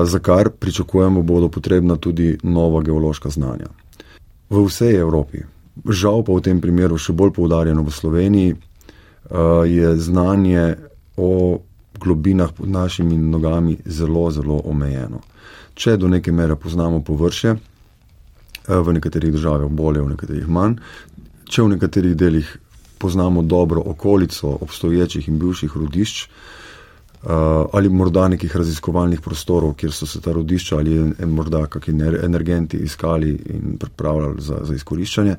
za 0.05 0.19
kar 0.19 0.51
pričakujemo 0.51 1.23
bodo 1.23 1.49
potrebna 1.49 1.97
tudi 1.97 2.39
nova 2.43 2.83
geološka 2.83 3.29
znanja. 3.31 3.67
V 4.51 4.65
vsej 4.65 4.97
Evropi, 4.97 5.45
žal 5.85 6.25
pa 6.25 6.33
v 6.33 6.41
tem 6.41 6.61
primeru 6.61 6.97
še 6.97 7.13
bolj 7.13 7.35
poudarjeno 7.37 7.85
v 7.85 7.93
Sloveniji, 7.93 8.55
uh, 8.57 9.69
je 9.69 9.93
znanje 10.01 10.77
o 11.17 11.61
globinah 12.01 12.53
pod 12.53 12.69
našimi 12.69 13.19
nogami 13.19 13.77
zelo, 13.85 14.31
zelo 14.31 14.63
omejeno. 14.65 15.21
Če 15.75 15.99
do 16.01 16.09
neke 16.09 16.33
mere 16.33 16.57
poznamo 16.57 17.03
površje, 17.05 17.53
uh, 17.53 18.81
v 18.81 18.97
nekaterih 18.97 19.37
državah 19.37 19.69
bolje, 19.69 20.01
v 20.01 20.17
nekaterih 20.17 20.49
manj, 20.49 20.81
če 21.45 21.63
v 21.63 21.77
nekaterih 21.77 22.17
delih 22.17 22.49
poznamo 22.99 23.43
dobro 23.43 23.85
okolico 23.85 24.57
obstoječih 24.65 25.29
in 25.29 25.37
bivših 25.39 25.77
rodišč, 25.77 26.25
uh, 26.25 26.59
ali 27.73 27.89
morda 27.89 28.29
nekih 28.29 28.57
raziskovalnih 28.57 29.21
prostorov, 29.21 29.75
kjer 29.75 29.93
so 29.93 30.07
se 30.07 30.21
ta 30.21 30.33
rodišča 30.33 30.77
ali 30.77 30.99
morda 31.27 31.67
kakšni 31.67 32.13
energenti 32.25 32.77
iskali 32.77 33.31
in 33.31 33.77
pripravljali 33.79 34.43
za, 34.43 34.61
za 34.63 34.75
izkoriščanje, 34.75 35.37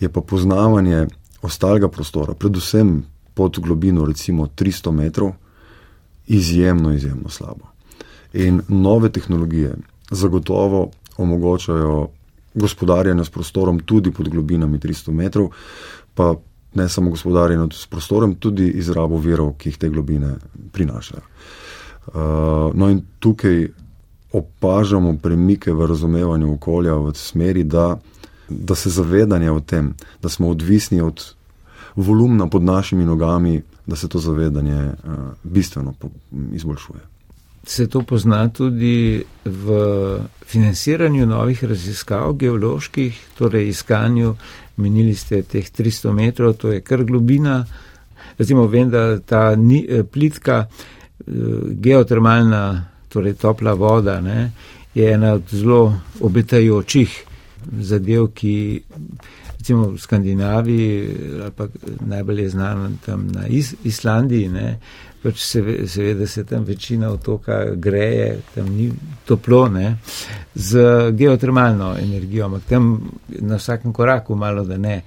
je 0.00 0.08
pa 0.08 0.20
poznavanje 0.20 1.06
ostalega 1.42 1.88
prostora, 1.88 2.34
predvsem 2.34 3.02
pod 3.34 3.58
globino 3.60 4.06
recimo 4.06 4.46
300 4.46 4.90
metrov, 4.90 5.32
izjemno, 6.26 6.92
izjemno 6.94 7.28
slabo. 7.28 7.68
In 8.32 8.62
nove 8.68 9.08
tehnologije 9.12 9.74
zagotovo 10.10 10.90
omogočajo 11.16 12.08
gospodarjenje 12.54 13.24
s 13.24 13.30
prostorom 13.30 13.80
tudi 13.80 14.10
pod 14.10 14.28
globinami 14.28 14.78
300 14.78 15.12
metrov, 15.12 15.50
pa 16.14 16.34
ne 16.74 16.88
samo 16.88 17.10
gospodarjenje 17.10 17.66
s 17.72 17.86
prostorom, 17.86 18.34
tudi 18.34 18.68
izrabo 18.68 19.18
virov, 19.18 19.54
ki 19.58 19.68
jih 19.68 19.78
te 19.78 19.88
globine 19.88 20.34
prinašajo. 20.72 21.22
Uh, 22.06 22.14
no 22.74 22.88
in 22.90 23.02
tukaj 23.18 23.68
opažamo 24.32 25.16
premike 25.22 25.72
v 25.72 25.86
razumevanju 25.86 26.54
okolja 26.54 26.94
v 26.94 27.12
smeri, 27.14 27.64
da, 27.64 27.98
da 28.48 28.74
se 28.74 28.90
zavedanje 28.90 29.50
o 29.50 29.60
tem, 29.60 29.94
da 30.22 30.28
smo 30.28 30.48
odvisni 30.48 31.00
od 31.00 31.34
volumna 31.96 32.48
pod 32.48 32.62
našimi 32.62 33.04
nogami, 33.04 33.62
da 33.86 33.96
se 33.96 34.08
to 34.08 34.18
zavedanje 34.18 34.84
uh, 34.84 35.14
bistveno 35.42 35.94
izboljšuje. 36.52 37.12
Se 37.64 37.86
to 37.86 38.02
pozna 38.02 38.48
tudi 38.48 39.22
v 39.44 39.66
financiranju 40.46 41.26
novih 41.26 41.64
raziskav 41.64 42.32
geoloških, 42.32 43.20
torej 43.38 43.68
iskanju, 43.68 44.34
menili 44.76 45.14
ste 45.14 45.42
teh 45.42 45.64
300 45.64 46.12
metrov, 46.12 46.56
to 46.56 46.72
je 46.72 46.80
kar 46.80 47.04
globina. 47.04 47.64
Recimo 48.38 48.66
vem, 48.66 48.90
da 48.90 49.18
ta 49.18 49.54
ni, 49.56 49.86
eh, 49.88 50.04
plitka 50.04 50.66
eh, 50.66 51.32
geotermalna, 51.72 52.84
torej 53.08 53.34
topla 53.34 53.74
voda, 53.74 54.20
ne, 54.20 54.50
je 54.94 55.12
ena 55.12 55.34
od 55.34 55.42
zelo 55.50 55.94
obetajočih 56.20 57.24
zadev, 57.80 58.32
ki 58.34 58.82
recimo 59.58 59.92
v 59.92 59.98
Skandinaviji, 59.98 61.16
ali 61.42 61.50
pa 61.56 61.66
najbolj 62.00 62.40
je 62.40 62.48
znano 62.48 62.90
tam 63.06 63.28
na 63.32 63.46
Is 63.46 63.74
Islandiji, 63.84 64.48
ne, 64.48 64.78
pač 65.22 65.42
se, 65.44 65.62
seveda 65.86 66.26
se 66.26 66.44
tam 66.44 66.64
večina 66.64 67.10
otoka 67.10 67.64
greje, 67.74 68.40
tam 68.54 68.68
ni 68.76 68.90
toplo, 69.24 69.68
ne, 69.68 69.96
z 70.54 70.80
geotermalno 71.12 71.94
energijo, 71.98 72.46
ampak 72.46 72.62
tam 72.68 73.10
na 73.28 73.56
vsakem 73.56 73.92
koraku 73.92 74.36
malo 74.36 74.64
da 74.64 74.76
ne, 74.76 75.02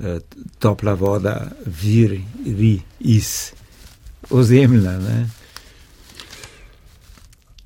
eh, 0.00 0.18
topla 0.58 0.94
voda 0.94 1.50
viri, 1.82 2.22
viri 2.46 2.80
iz 3.00 3.52
ozemlja, 4.30 4.98
ne. 4.98 5.26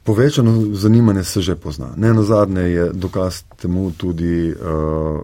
Povečano 0.05 0.75
zanimanje 0.77 1.25
se 1.25 1.41
že 1.41 1.55
pozna. 1.57 1.95
Ne 1.97 2.13
na 2.15 2.23
zadnje 2.23 2.61
je 2.61 2.91
dokaz 2.93 3.43
temu 3.57 3.91
tudi 3.97 4.53
uh, 4.53 5.23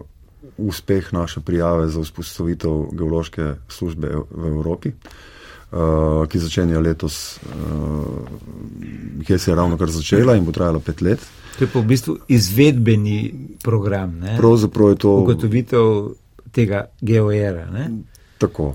uspeh 0.57 1.13
naše 1.13 1.39
prijave 1.39 1.87
za 1.87 2.01
vzpostavitev 2.01 2.89
geološke 2.91 3.53
službe 3.69 4.09
v 4.31 4.47
Evropi, 4.47 4.89
uh, 4.89 4.95
ki 6.27 6.39
začenja 6.39 6.79
letos, 6.79 7.39
uh, 7.47 9.23
ki 9.25 9.37
se 9.39 9.51
je 9.51 9.55
ravno 9.55 9.77
kar 9.77 9.91
začela 9.91 10.35
in 10.35 10.45
bo 10.45 10.51
trajala 10.51 10.79
pet 10.79 11.01
let. 11.01 11.23
To 11.57 11.63
je 11.63 11.69
pa 11.71 11.79
v 11.79 11.87
bistvu 11.87 12.17
izvedbeni 12.27 13.33
program. 13.63 14.17
Ne? 14.19 14.35
Pravzaprav 14.37 14.89
je 14.89 14.95
to. 14.95 15.15
Ugotovitev 15.23 16.15
tega 16.51 16.85
geoera. 17.01 17.69
Ne? 17.71 17.89
Tako, 18.41 18.73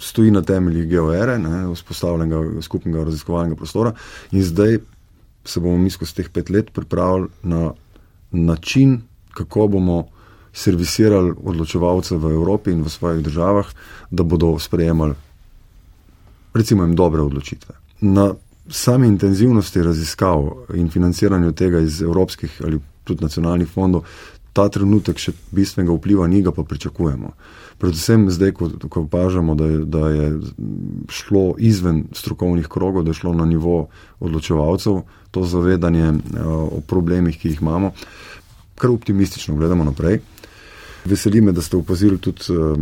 stoji 0.00 0.30
na 0.30 0.42
temeljih 0.42 0.88
geoere, 0.88 1.38
vzpostavljenega 1.74 2.62
skupnega 2.62 3.04
raziskovalnega 3.08 3.56
prostora, 3.56 3.94
in 4.32 4.44
zdaj 4.44 4.78
se 5.44 5.60
bomo 5.60 5.78
mi 5.80 5.90
skozi 5.90 6.20
teh 6.20 6.28
pet 6.28 6.50
let 6.50 6.70
pripravili 6.72 7.28
na 7.42 7.72
način, 8.30 9.00
kako 9.32 9.68
bomo 9.68 10.04
servisirali 10.52 11.32
odločevalce 11.44 12.16
v 12.16 12.34
Evropi 12.36 12.70
in 12.70 12.82
v 12.84 12.90
svojih 12.90 13.24
državah, 13.24 13.72
da 14.10 14.22
bodo 14.22 14.58
sprejemali, 14.58 15.14
recimo, 16.54 16.86
dobre 16.94 17.22
odločitve. 17.22 17.74
Na 18.00 18.32
sami 18.70 19.08
intenzivnosti 19.08 19.82
raziskav 19.82 20.50
in 20.74 20.88
financiranju 20.90 21.52
tega 21.52 21.80
iz 21.80 22.02
evropskih 22.02 22.62
ali 22.64 22.80
tudi 23.04 23.24
nacionalnih 23.24 23.68
fondov, 23.68 24.06
ta 24.54 24.68
trenutek 24.70 25.18
še 25.18 25.34
bistvenega 25.52 25.96
vpliva 25.96 26.26
ni, 26.30 26.40
ga 26.42 26.52
pa 26.54 26.62
pričakujemo. 26.62 27.32
Predvsem 27.82 28.28
zdaj, 28.30 28.52
ko, 28.54 28.68
ko 28.88 29.02
opažamo, 29.02 29.56
da 29.58 29.66
je, 29.66 29.78
da 29.84 30.08
je 30.14 30.28
šlo 31.10 31.56
izven 31.58 32.04
strokovnih 32.14 32.68
krogov, 32.70 33.02
da 33.02 33.10
je 33.10 33.18
šlo 33.18 33.34
na 33.34 33.44
nivo 33.50 33.88
odločevalcev, 34.22 35.02
to 35.34 35.42
zavedanje 35.50 36.12
uh, 36.12 36.46
o 36.70 36.80
problemih, 36.86 37.34
ki 37.34 37.50
jih 37.50 37.64
imamo, 37.64 37.90
kar 38.78 38.94
optimistično 38.94 39.58
gledamo 39.58 39.84
naprej. 39.84 40.20
Veseli 41.04 41.40
me, 41.40 41.52
da 41.52 41.62
ste 41.62 41.76
opazili 41.76 42.18
tudi 42.18 42.48
uh, 42.48 42.78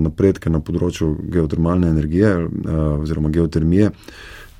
napredke 0.00 0.50
na 0.50 0.60
področju 0.64 1.10
geotermalne 1.28 1.90
energije 1.92 2.30
uh, 2.38 2.78
oziroma 3.02 3.28
geotermije. 3.28 3.90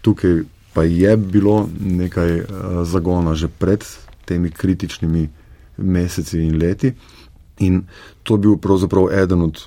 Tukaj 0.05 0.42
pa 0.77 0.85
je 0.85 1.14
bilo 1.16 1.62
nekaj 1.81 2.35
uh, 2.40 2.51
zagona 2.85 3.35
že 3.35 3.49
pred 3.49 3.85
temi 4.29 4.53
kritičnimi 4.53 5.25
meseci 5.79 6.42
in 6.44 6.61
leti. 6.61 6.92
In 7.64 7.83
to 8.23 8.37
je 8.37 8.44
bil 8.44 8.61
pravzaprav 8.61 9.09
eden 9.23 9.42
od 9.49 9.64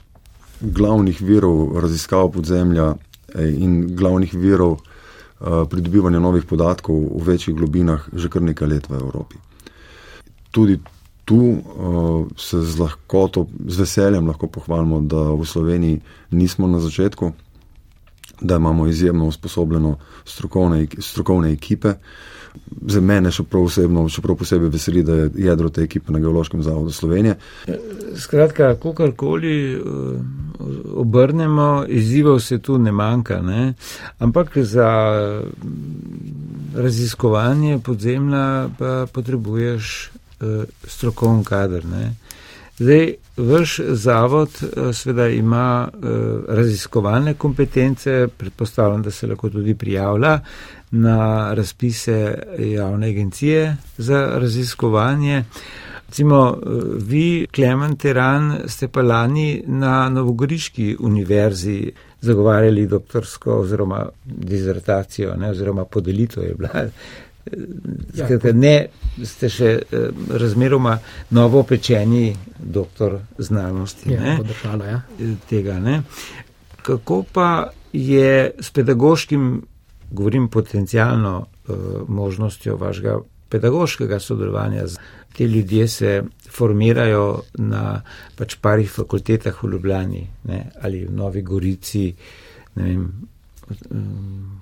glavnih 0.61 1.21
virov 1.21 1.79
raziskav 1.81 2.29
podzemlja 2.31 2.93
in 3.41 3.95
glavnih 3.97 4.33
virov 4.37 4.77
uh, 4.77 5.65
pridobivanja 5.69 6.19
novih 6.19 6.45
podatkov 6.45 7.09
v 7.09 7.25
večjih 7.33 7.57
globinah 7.57 8.05
že 8.13 8.29
kar 8.29 8.45
nekaj 8.45 8.67
let 8.67 8.89
v 8.89 9.01
Evropi. 9.01 9.41
Tudi 10.51 10.77
tu 11.25 11.37
uh, 11.37 12.27
se 12.37 12.61
z 12.61 12.79
lahkoto, 12.79 13.47
z 13.67 13.79
veseljem 13.79 14.27
lahko 14.27 14.47
pohvalimo, 14.47 15.01
da 15.01 15.31
v 15.31 15.45
Sloveniji 15.45 16.01
nismo 16.31 16.67
na 16.67 16.79
začetku. 16.79 17.31
da 18.41 18.55
imamo 18.55 18.87
izjemno 18.87 19.25
usposobljeno 19.25 19.97
strokovne, 20.25 20.87
strokovne 20.97 21.51
ekipe. 21.51 21.93
Za 22.87 23.01
mene 23.01 23.31
še 23.31 23.45
prav 23.47 23.69
osebno, 23.69 24.03
še 24.11 24.21
prav 24.21 24.35
posebej 24.35 24.73
veseli, 24.73 25.03
da 25.07 25.15
je 25.15 25.29
jedro 25.45 25.69
te 25.69 25.85
ekipe 25.85 26.11
na 26.11 26.19
Geološkem 26.19 26.63
zavodu 26.63 26.91
Slovenije. 26.91 27.37
Skratka, 28.19 28.73
kakorkoli 28.75 29.53
eh, 29.71 29.79
obrnemo, 30.99 31.85
izzivov 31.87 32.41
se 32.43 32.59
tu 32.59 32.77
ne 32.77 32.91
manjka, 32.91 33.39
ne? 33.41 33.73
ampak 34.19 34.57
za 34.57 34.89
raziskovanje 36.75 37.79
podzemlja 37.79 38.69
pa 38.79 39.05
potrebuješ 39.13 40.10
strokovni 40.87 41.43
kader. 41.43 41.85
Ne? 41.85 42.13
Zdaj, 42.81 43.13
vaš 43.37 43.79
zavod 43.79 44.49
eh, 44.49 44.93
sveda 44.93 45.27
ima 45.27 45.89
eh, 45.93 46.07
raziskovalne 46.47 47.33
kompetence, 47.33 48.27
predpostavljam, 48.37 49.01
da 49.01 49.11
se 49.11 49.27
lahko 49.27 49.49
tudi 49.49 49.75
prijavlja 49.75 50.39
na 50.91 51.53
razpise 51.53 52.35
javne 52.59 53.07
agencije 53.07 53.77
za 53.97 54.29
raziskovanje. 54.33 55.43
Recimo, 56.07 56.57
eh, 56.57 56.69
vi, 56.97 57.47
Klemen 57.55 57.95
Teran, 57.95 58.57
ste 58.67 58.87
pa 58.87 59.01
lani 59.01 59.63
na 59.67 60.09
Novogoriški 60.09 60.97
univerzi 60.99 61.91
zagovarjali 62.21 62.87
doktorsko 62.87 63.59
oziroma 63.59 64.05
dizertacijo, 64.25 65.35
ne, 65.35 65.49
oziroma 65.49 65.85
podelitev 65.85 66.43
je 66.43 66.53
bila 66.53 66.85
Skratka, 68.15 68.51
ne, 68.53 68.75
ste 69.25 69.49
še 69.49 69.71
eh, 69.81 70.21
razmeroma 70.39 70.97
novo 71.35 71.63
pečeni 71.67 72.29
doktor 72.57 73.19
znanosti. 73.37 74.13
Ja, 74.13 74.37
podržalo, 74.37 74.85
ja. 74.85 75.01
Tega, 75.49 75.79
ne. 75.79 76.01
Kako 76.81 77.23
pa 77.33 77.49
je 77.93 78.51
s 78.59 78.71
pedagoškim, 78.71 79.61
govorim 80.11 80.47
potencijalno 80.49 81.33
uh, 81.39 81.75
možnostjo 82.07 82.75
vašega 82.77 83.19
pedagoškega 83.49 84.19
sodelovanja? 84.19 84.85
Te 85.37 85.47
ljudje 85.47 85.87
se 85.87 86.23
formirajo 86.49 87.41
na 87.53 88.01
pač 88.35 88.57
parih 88.61 88.91
fakultetah 88.91 89.63
v 89.63 89.69
Ljubljani 89.75 90.23
ne, 90.49 90.63
ali 90.81 91.05
v 91.05 91.13
Novi 91.15 91.41
Gorici, 91.41 92.09
ne 92.75 92.83
vem, 92.83 93.05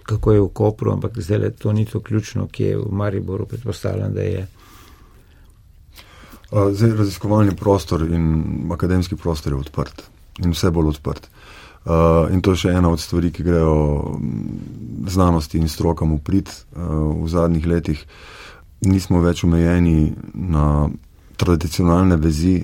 kako 0.04 0.32
je 0.32 0.42
v 0.42 0.50
Kopru, 0.54 0.94
ampak 0.94 1.20
zdaj 1.22 1.52
to 1.52 1.74
ni 1.74 1.86
to 1.86 2.00
ključno, 2.00 2.48
ki 2.48 2.64
je 2.64 2.78
v 2.78 2.92
Mariboru, 2.92 3.46
predpostavljam, 3.46 4.14
da 4.14 4.22
je. 4.22 4.48
Zdaj, 6.50 6.96
raziskovalni 6.98 7.56
prostor 7.56 8.02
in 8.02 8.72
akademski 8.74 9.16
prostor 9.16 9.54
je 9.54 9.60
odprt 9.60 10.04
in 10.40 10.52
vse 10.52 10.72
bolj 10.72 10.96
odprt. 10.96 11.30
Uh, 11.86 12.28
in 12.34 12.42
to 12.42 12.52
je 12.52 12.66
še 12.66 12.74
ena 12.76 12.90
od 12.92 13.00
stvari, 13.00 13.32
ki 13.32 13.44
grejo 13.44 13.76
znanosti 15.08 15.58
in 15.58 15.70
strokam 15.70 16.12
v 16.18 16.20
prid 16.24 16.50
uh, 16.50 17.24
v 17.24 17.30
zadnjih 17.32 17.68
letih. 17.68 18.02
Nismo 18.82 19.22
več 19.24 19.44
omejeni 19.44 20.12
na 20.34 20.90
tradicionalne 21.40 22.18
vezi, 22.20 22.58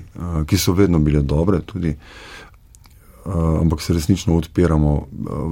ki 0.46 0.58
so 0.60 0.74
vedno 0.76 0.98
bile 1.00 1.22
dobre, 1.24 1.62
tudi 1.64 1.94
ampak 3.60 3.80
se 3.80 3.92
resnično 3.92 4.36
odpiramo, 4.36 5.06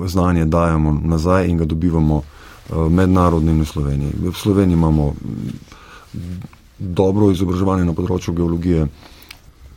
eh, 0.04 0.08
znanje 0.08 0.44
dajemo 0.44 1.00
nazaj 1.04 1.46
in 1.46 1.58
ga 1.58 1.64
dobivamo 1.64 2.22
eh, 2.22 2.74
mednarodno 2.90 3.52
in 3.52 3.60
v 3.60 3.64
Sloveniji. 3.64 4.12
V 4.30 4.32
Sloveniji 4.32 4.74
imamo 4.74 5.06
mm, 5.06 6.18
dobro 6.78 7.30
izobraževanje 7.30 7.84
na 7.84 7.92
področju 7.92 8.34
geologije, 8.34 8.86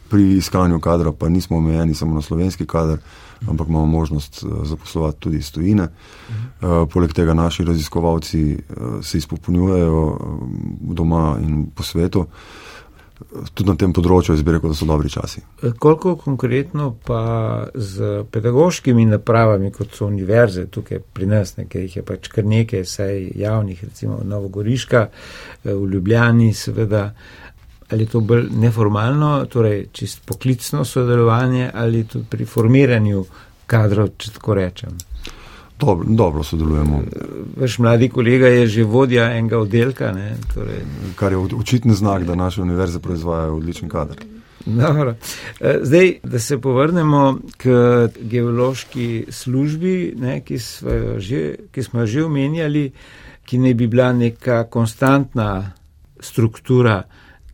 pri 0.09 0.37
iskanju 0.37 0.79
kadra 0.79 1.11
pa 1.11 1.29
nismo 1.29 1.57
omejeni 1.57 1.93
samo 1.93 2.15
na 2.15 2.21
slovenski 2.21 2.65
kader, 2.65 2.99
ampak 3.47 3.67
imamo 3.67 3.85
možnost 3.85 4.39
zaposlovati 4.63 5.19
tudi 5.19 5.37
iz 5.37 5.51
tujine. 5.51 5.89
Poleg 6.93 7.11
tega 7.13 7.33
naši 7.33 7.65
raziskovalci 7.67 8.57
se 9.03 9.17
izpopolnjujejo 9.17 10.19
doma 10.95 11.35
in 11.43 11.65
po 11.75 11.83
svetu 11.83 12.23
tudi 13.53 13.69
na 13.69 13.75
tem 13.79 13.93
področju, 13.95 14.35
jaz 14.35 14.43
bi 14.45 14.53
rekel, 14.53 14.71
da 14.71 14.77
so 14.77 14.87
dobri 14.89 15.09
časi. 15.09 15.41
E, 15.61 15.71
koliko 15.79 16.15
konkretno 16.21 16.91
pa 17.05 17.21
z 17.73 18.23
pedagoškimi 18.31 19.07
napravami, 19.09 19.71
kot 19.73 19.95
so 19.97 20.05
univerze 20.09 20.67
tukaj 20.71 21.01
pri 21.13 21.29
nas, 21.31 21.55
nekaj 21.57 21.87
jih 21.87 21.97
je 21.99 22.05
pač 22.05 22.29
kar 22.33 22.45
nekaj, 22.47 22.85
saj 22.85 23.27
javnih, 23.41 23.83
recimo 23.89 24.21
Novogoriška, 24.23 25.07
e, 25.07 25.73
v 25.73 25.89
Ljubljani, 25.95 26.53
seveda, 26.53 27.09
ali 27.89 28.05
je 28.05 28.13
to 28.13 28.21
bolj 28.21 28.49
neformalno, 28.51 29.33
torej 29.49 29.87
čist 29.95 30.25
poklicno 30.27 30.85
sodelovanje 30.85 31.71
ali 31.73 32.03
tudi 32.03 32.25
pri 32.29 32.45
formiranju 32.45 33.25
kadrov, 33.67 34.13
če 34.17 34.37
tako 34.37 34.57
rečem. 34.59 34.97
Dobro, 35.79 36.05
dobro 36.09 36.43
sodelujemo. 36.43 37.01
Vaš 37.59 37.77
mladi 37.79 38.09
kolega 38.09 38.47
je 38.47 38.67
že 38.67 38.83
vodja 38.83 39.31
enega 39.37 39.59
oddelka. 39.59 40.13
Torej... 40.53 40.81
Kar 41.15 41.31
je 41.31 41.37
očitni 41.37 41.93
znak, 41.93 42.23
da 42.23 42.35
naše 42.35 42.61
univerze 42.61 42.99
proizvajajo 42.99 43.55
odličen 43.55 43.89
kader. 43.89 44.17
Dobro. 44.65 45.15
E, 45.59 45.79
zdaj, 45.81 46.13
da 46.23 46.39
se 46.39 46.61
povrnemo 46.61 47.39
k 47.57 47.69
geološki 48.21 49.25
službi, 49.29 50.13
ne, 50.17 50.41
ki, 50.41 50.59
smo 50.59 50.89
že, 51.17 51.55
ki 51.71 51.83
smo 51.83 51.99
jo 51.99 52.05
že 52.05 52.23
omenjali, 52.23 52.91
ki 53.45 53.57
ne 53.57 53.73
bi 53.73 53.87
bila 53.87 54.13
neka 54.13 54.63
konstantna 54.63 55.71
struktura, 56.19 57.03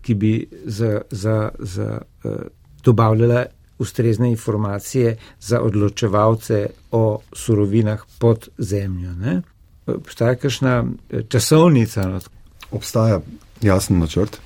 ki 0.02 0.16
bi 0.16 0.48
za, 0.66 1.02
za, 1.12 1.50
za, 1.60 2.02
uh, 2.24 2.32
dobavljala 2.84 3.46
ustrezne 3.80 4.30
informacije 4.32 5.18
za 5.40 5.62
odločevalce 5.62 6.68
o 6.92 7.20
surovinah 7.34 8.04
pod 8.20 8.50
zemljo. 8.58 9.14
Ne? 9.14 9.42
Obstaja 9.88 10.36
kakšna 10.36 10.86
eh, 11.10 11.24
časovnica? 11.28 12.08
No? 12.08 12.20
Obstaja 12.72 13.20
jasen 13.62 14.00
načrt 14.00 14.40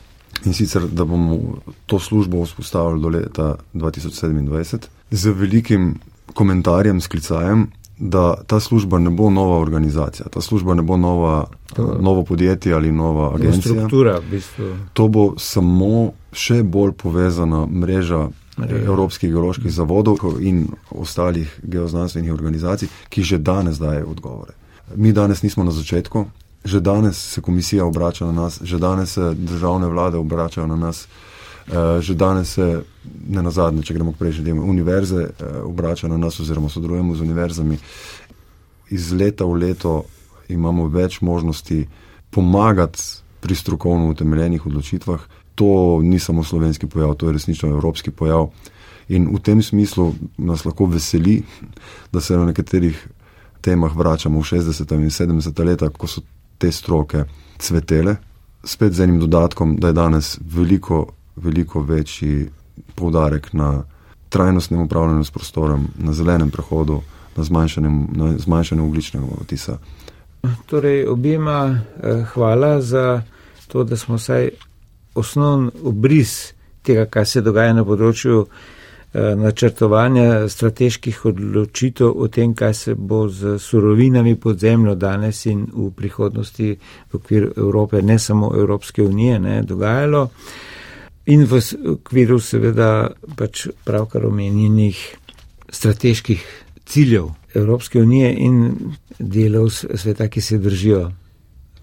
in 0.46 0.54
sicer, 0.54 0.88
da 0.88 1.06
bomo 1.06 1.40
to 1.86 2.00
službo 2.00 2.46
vzpostavili 2.46 3.02
do 3.02 3.10
leta 3.10 3.56
2027 3.74 4.88
z 5.12 5.30
velikim 5.30 5.96
komentarjem, 6.34 7.02
sklicajem, 7.02 7.68
da 7.98 8.36
ta 8.48 8.60
služba 8.60 9.00
ne 9.00 9.10
bo 9.10 9.30
nova 9.30 9.58
organizacija, 9.60 10.28
ta 10.30 10.42
služba 10.42 10.74
ne 10.74 10.82
bo 10.82 10.98
nova, 10.98 11.46
to, 11.74 11.98
novo 12.02 12.24
podjetje 12.24 12.74
ali 12.74 12.92
nova 12.92 13.36
agencija. 13.36 13.74
Struktura, 13.74 14.20
v 14.20 14.32
bistvu. 14.32 14.76
To 14.94 15.08
bo 15.08 15.34
samo 15.38 16.12
še 16.32 16.62
bolj 16.64 16.92
povezana 16.92 17.66
mreža 17.66 18.28
Evropskih 18.66 19.32
geoloških 19.32 19.72
zavodov 19.72 20.18
in 20.42 20.68
ostalih 20.92 21.60
geoznanstvenih 21.64 22.34
organizacij, 22.34 22.90
ki 23.10 23.24
že 23.24 23.38
danes 23.38 23.78
dajo 23.78 24.10
odgovore. 24.10 24.54
Mi 24.96 25.14
danes 25.14 25.44
nismo 25.44 25.64
na 25.64 25.72
začetku, 25.72 26.26
že 26.66 26.80
danes 26.80 27.18
se 27.18 27.42
komisija 27.42 27.86
obrača 27.86 28.26
na 28.26 28.32
nas, 28.32 28.62
že 28.64 28.80
danes 28.80 29.14
se 29.14 29.34
državne 29.34 29.88
vlade 29.88 30.18
obračajo 30.18 30.68
na 30.68 30.76
nas, 30.76 31.08
eh, 31.68 32.02
že 32.02 32.16
danes 32.16 32.54
se, 32.54 32.82
ne 33.30 33.42
na 33.42 33.52
zadnje, 33.52 33.84
če 33.84 33.94
gremo 33.94 34.12
k 34.12 34.18
prejšnjim 34.18 34.46
delom, 34.46 34.70
univerze 34.70 35.30
eh, 35.30 35.46
obračajo 35.64 36.12
na 36.12 36.18
nas 36.18 36.40
oziroma 36.40 36.70
sodelujemo 36.70 37.16
z 37.16 37.22
univerzami. 37.22 37.78
Iz 38.90 39.12
leta 39.14 39.46
v 39.46 39.54
leto 39.54 40.04
imamo 40.50 40.88
več 40.88 41.22
možnosti 41.22 41.88
pomagati 42.30 43.04
pri 43.40 43.56
strokovno 43.56 44.10
utemeljenih 44.10 44.66
odločitvah, 44.66 45.20
to 45.58 46.00
ni 46.04 46.20
samo 46.20 46.44
slovenski 46.44 46.88
pojav, 46.88 47.16
to 47.16 47.28
je 47.28 47.34
resnično 47.34 47.70
evropski 47.70 48.12
pojav. 48.12 48.50
In 49.10 49.30
v 49.34 49.40
tem 49.40 49.62
smislu 49.64 50.14
nas 50.38 50.66
lahko 50.66 50.86
veseli, 50.86 51.42
da 52.14 52.22
se 52.22 52.38
na 52.38 52.46
nekaterih 52.46 53.08
temah 53.62 53.96
vračamo 53.96 54.40
v 54.40 54.44
60. 54.44 54.94
in 54.94 55.10
70. 55.10 55.66
leta, 55.66 55.90
ko 55.90 56.08
so 56.08 56.22
te 56.58 56.72
stroke 56.72 57.24
cvetele, 57.58 58.16
spet 58.64 58.94
z 58.94 59.08
enim 59.08 59.20
dodatkom, 59.20 59.76
da 59.82 59.88
je 59.88 59.98
danes 59.98 60.38
veliko, 60.46 61.08
veliko 61.36 61.82
večji 61.82 62.50
poudarek 62.96 63.54
na 63.54 63.84
trajnostnem 64.30 64.82
upravljanju 64.82 65.24
s 65.24 65.32
prostorom, 65.32 65.88
na 65.98 66.14
zelenem 66.14 66.52
prehodu, 66.52 67.02
na 67.36 67.44
zmanjšanju, 67.44 67.92
na 68.14 68.38
zmanjšanju 68.38 68.86
ugličnega 68.86 69.26
otisa. 69.42 69.78
Torej, 70.66 71.08
objema 71.08 71.82
eh, 72.04 72.24
hvala 72.34 72.82
za 72.82 73.22
to, 73.68 73.84
da 73.84 73.98
smo 73.98 74.16
vsaj 74.16 74.50
osnovni 75.18 75.72
obris 75.84 76.54
tega, 76.88 77.06
kaj 77.06 77.26
se 77.26 77.42
dogaja 77.42 77.74
na 77.76 77.84
področju 77.86 78.44
eh, 78.44 79.34
načrtovanja 79.40 80.48
strateških 80.50 81.20
odločitev 81.32 82.14
o 82.16 82.30
tem, 82.32 82.54
kaj 82.56 82.74
se 82.74 82.96
bo 82.96 83.26
z 83.30 83.58
surovinami 83.60 84.36
pod 84.36 84.60
zemljo 84.64 84.96
danes 84.96 85.46
in 85.46 85.66
v 85.74 85.90
prihodnosti 85.96 86.70
v 86.78 87.20
okviru 87.20 87.52
Evrope, 87.58 88.02
ne 88.02 88.20
samo 88.20 88.54
Evropske 88.56 89.04
unije, 89.04 89.40
ne, 89.40 89.62
dogajalo. 89.64 90.30
In 91.28 91.44
v 91.44 91.60
okviru 91.98 92.40
seveda 92.40 93.10
pač 93.36 93.68
pravkar 93.84 94.26
omenjenih 94.30 95.02
strateških 95.70 96.46
ciljev 96.88 97.34
Evropske 97.54 98.00
unije 98.00 98.32
in 98.48 98.62
delov 99.20 99.70
sveta, 99.74 100.30
ki 100.32 100.42
se 100.42 100.58
držijo 100.58 101.10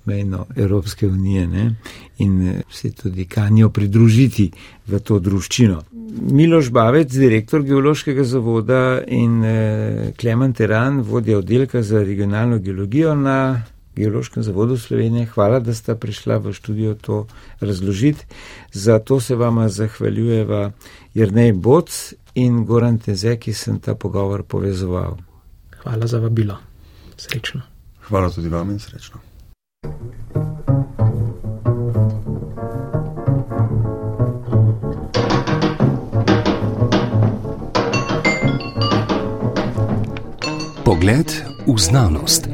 mejno 0.04 0.46
Evropske 0.56 1.06
unije 1.06 1.46
ne? 1.46 1.74
in 2.18 2.48
eh, 2.48 2.62
se 2.70 2.92
tudi 2.92 3.24
kanijo 3.24 3.68
pridružiti 3.70 4.50
v 4.86 4.98
to 4.98 5.18
druščino. 5.18 5.82
Miloš 6.30 6.70
Bavec, 6.70 7.12
direktor 7.12 7.62
geološkega 7.62 8.24
zavoda 8.24 9.02
in 9.06 9.44
eh, 9.44 10.12
Kleman 10.20 10.52
Teran, 10.52 11.00
vodja 11.00 11.38
oddelka 11.38 11.82
za 11.82 12.02
regionalno 12.02 12.58
geologijo 12.58 13.14
na 13.14 13.62
Geološkem 13.96 14.42
zavodu 14.42 14.76
Slovenije, 14.76 15.26
hvala, 15.26 15.60
da 15.60 15.74
sta 15.74 15.94
prišla 15.94 16.36
v 16.42 16.52
študijo 16.52 16.94
to 16.94 17.26
razložiti. 17.60 18.24
Za 18.72 18.98
to 18.98 19.20
se 19.20 19.36
vama 19.36 19.68
zahvaljujeva 19.68 20.72
Jrnej 21.14 21.52
Boc 21.52 22.14
in 22.34 22.64
Goran 22.64 22.98
Teze, 22.98 23.36
ki 23.36 23.52
sem 23.52 23.78
ta 23.78 23.94
pogovor 23.94 24.42
povezoval. 24.42 25.16
Hvala 25.82 26.06
za 26.06 26.18
vabilo. 26.18 26.58
Srečno. 27.16 27.60
Hvala 28.08 28.30
tudi 28.30 28.48
vam 28.48 28.70
in 28.70 28.78
srečno. 28.78 29.33
Pogled 40.84 41.44
v 41.66 41.78
znanost. 41.78 42.53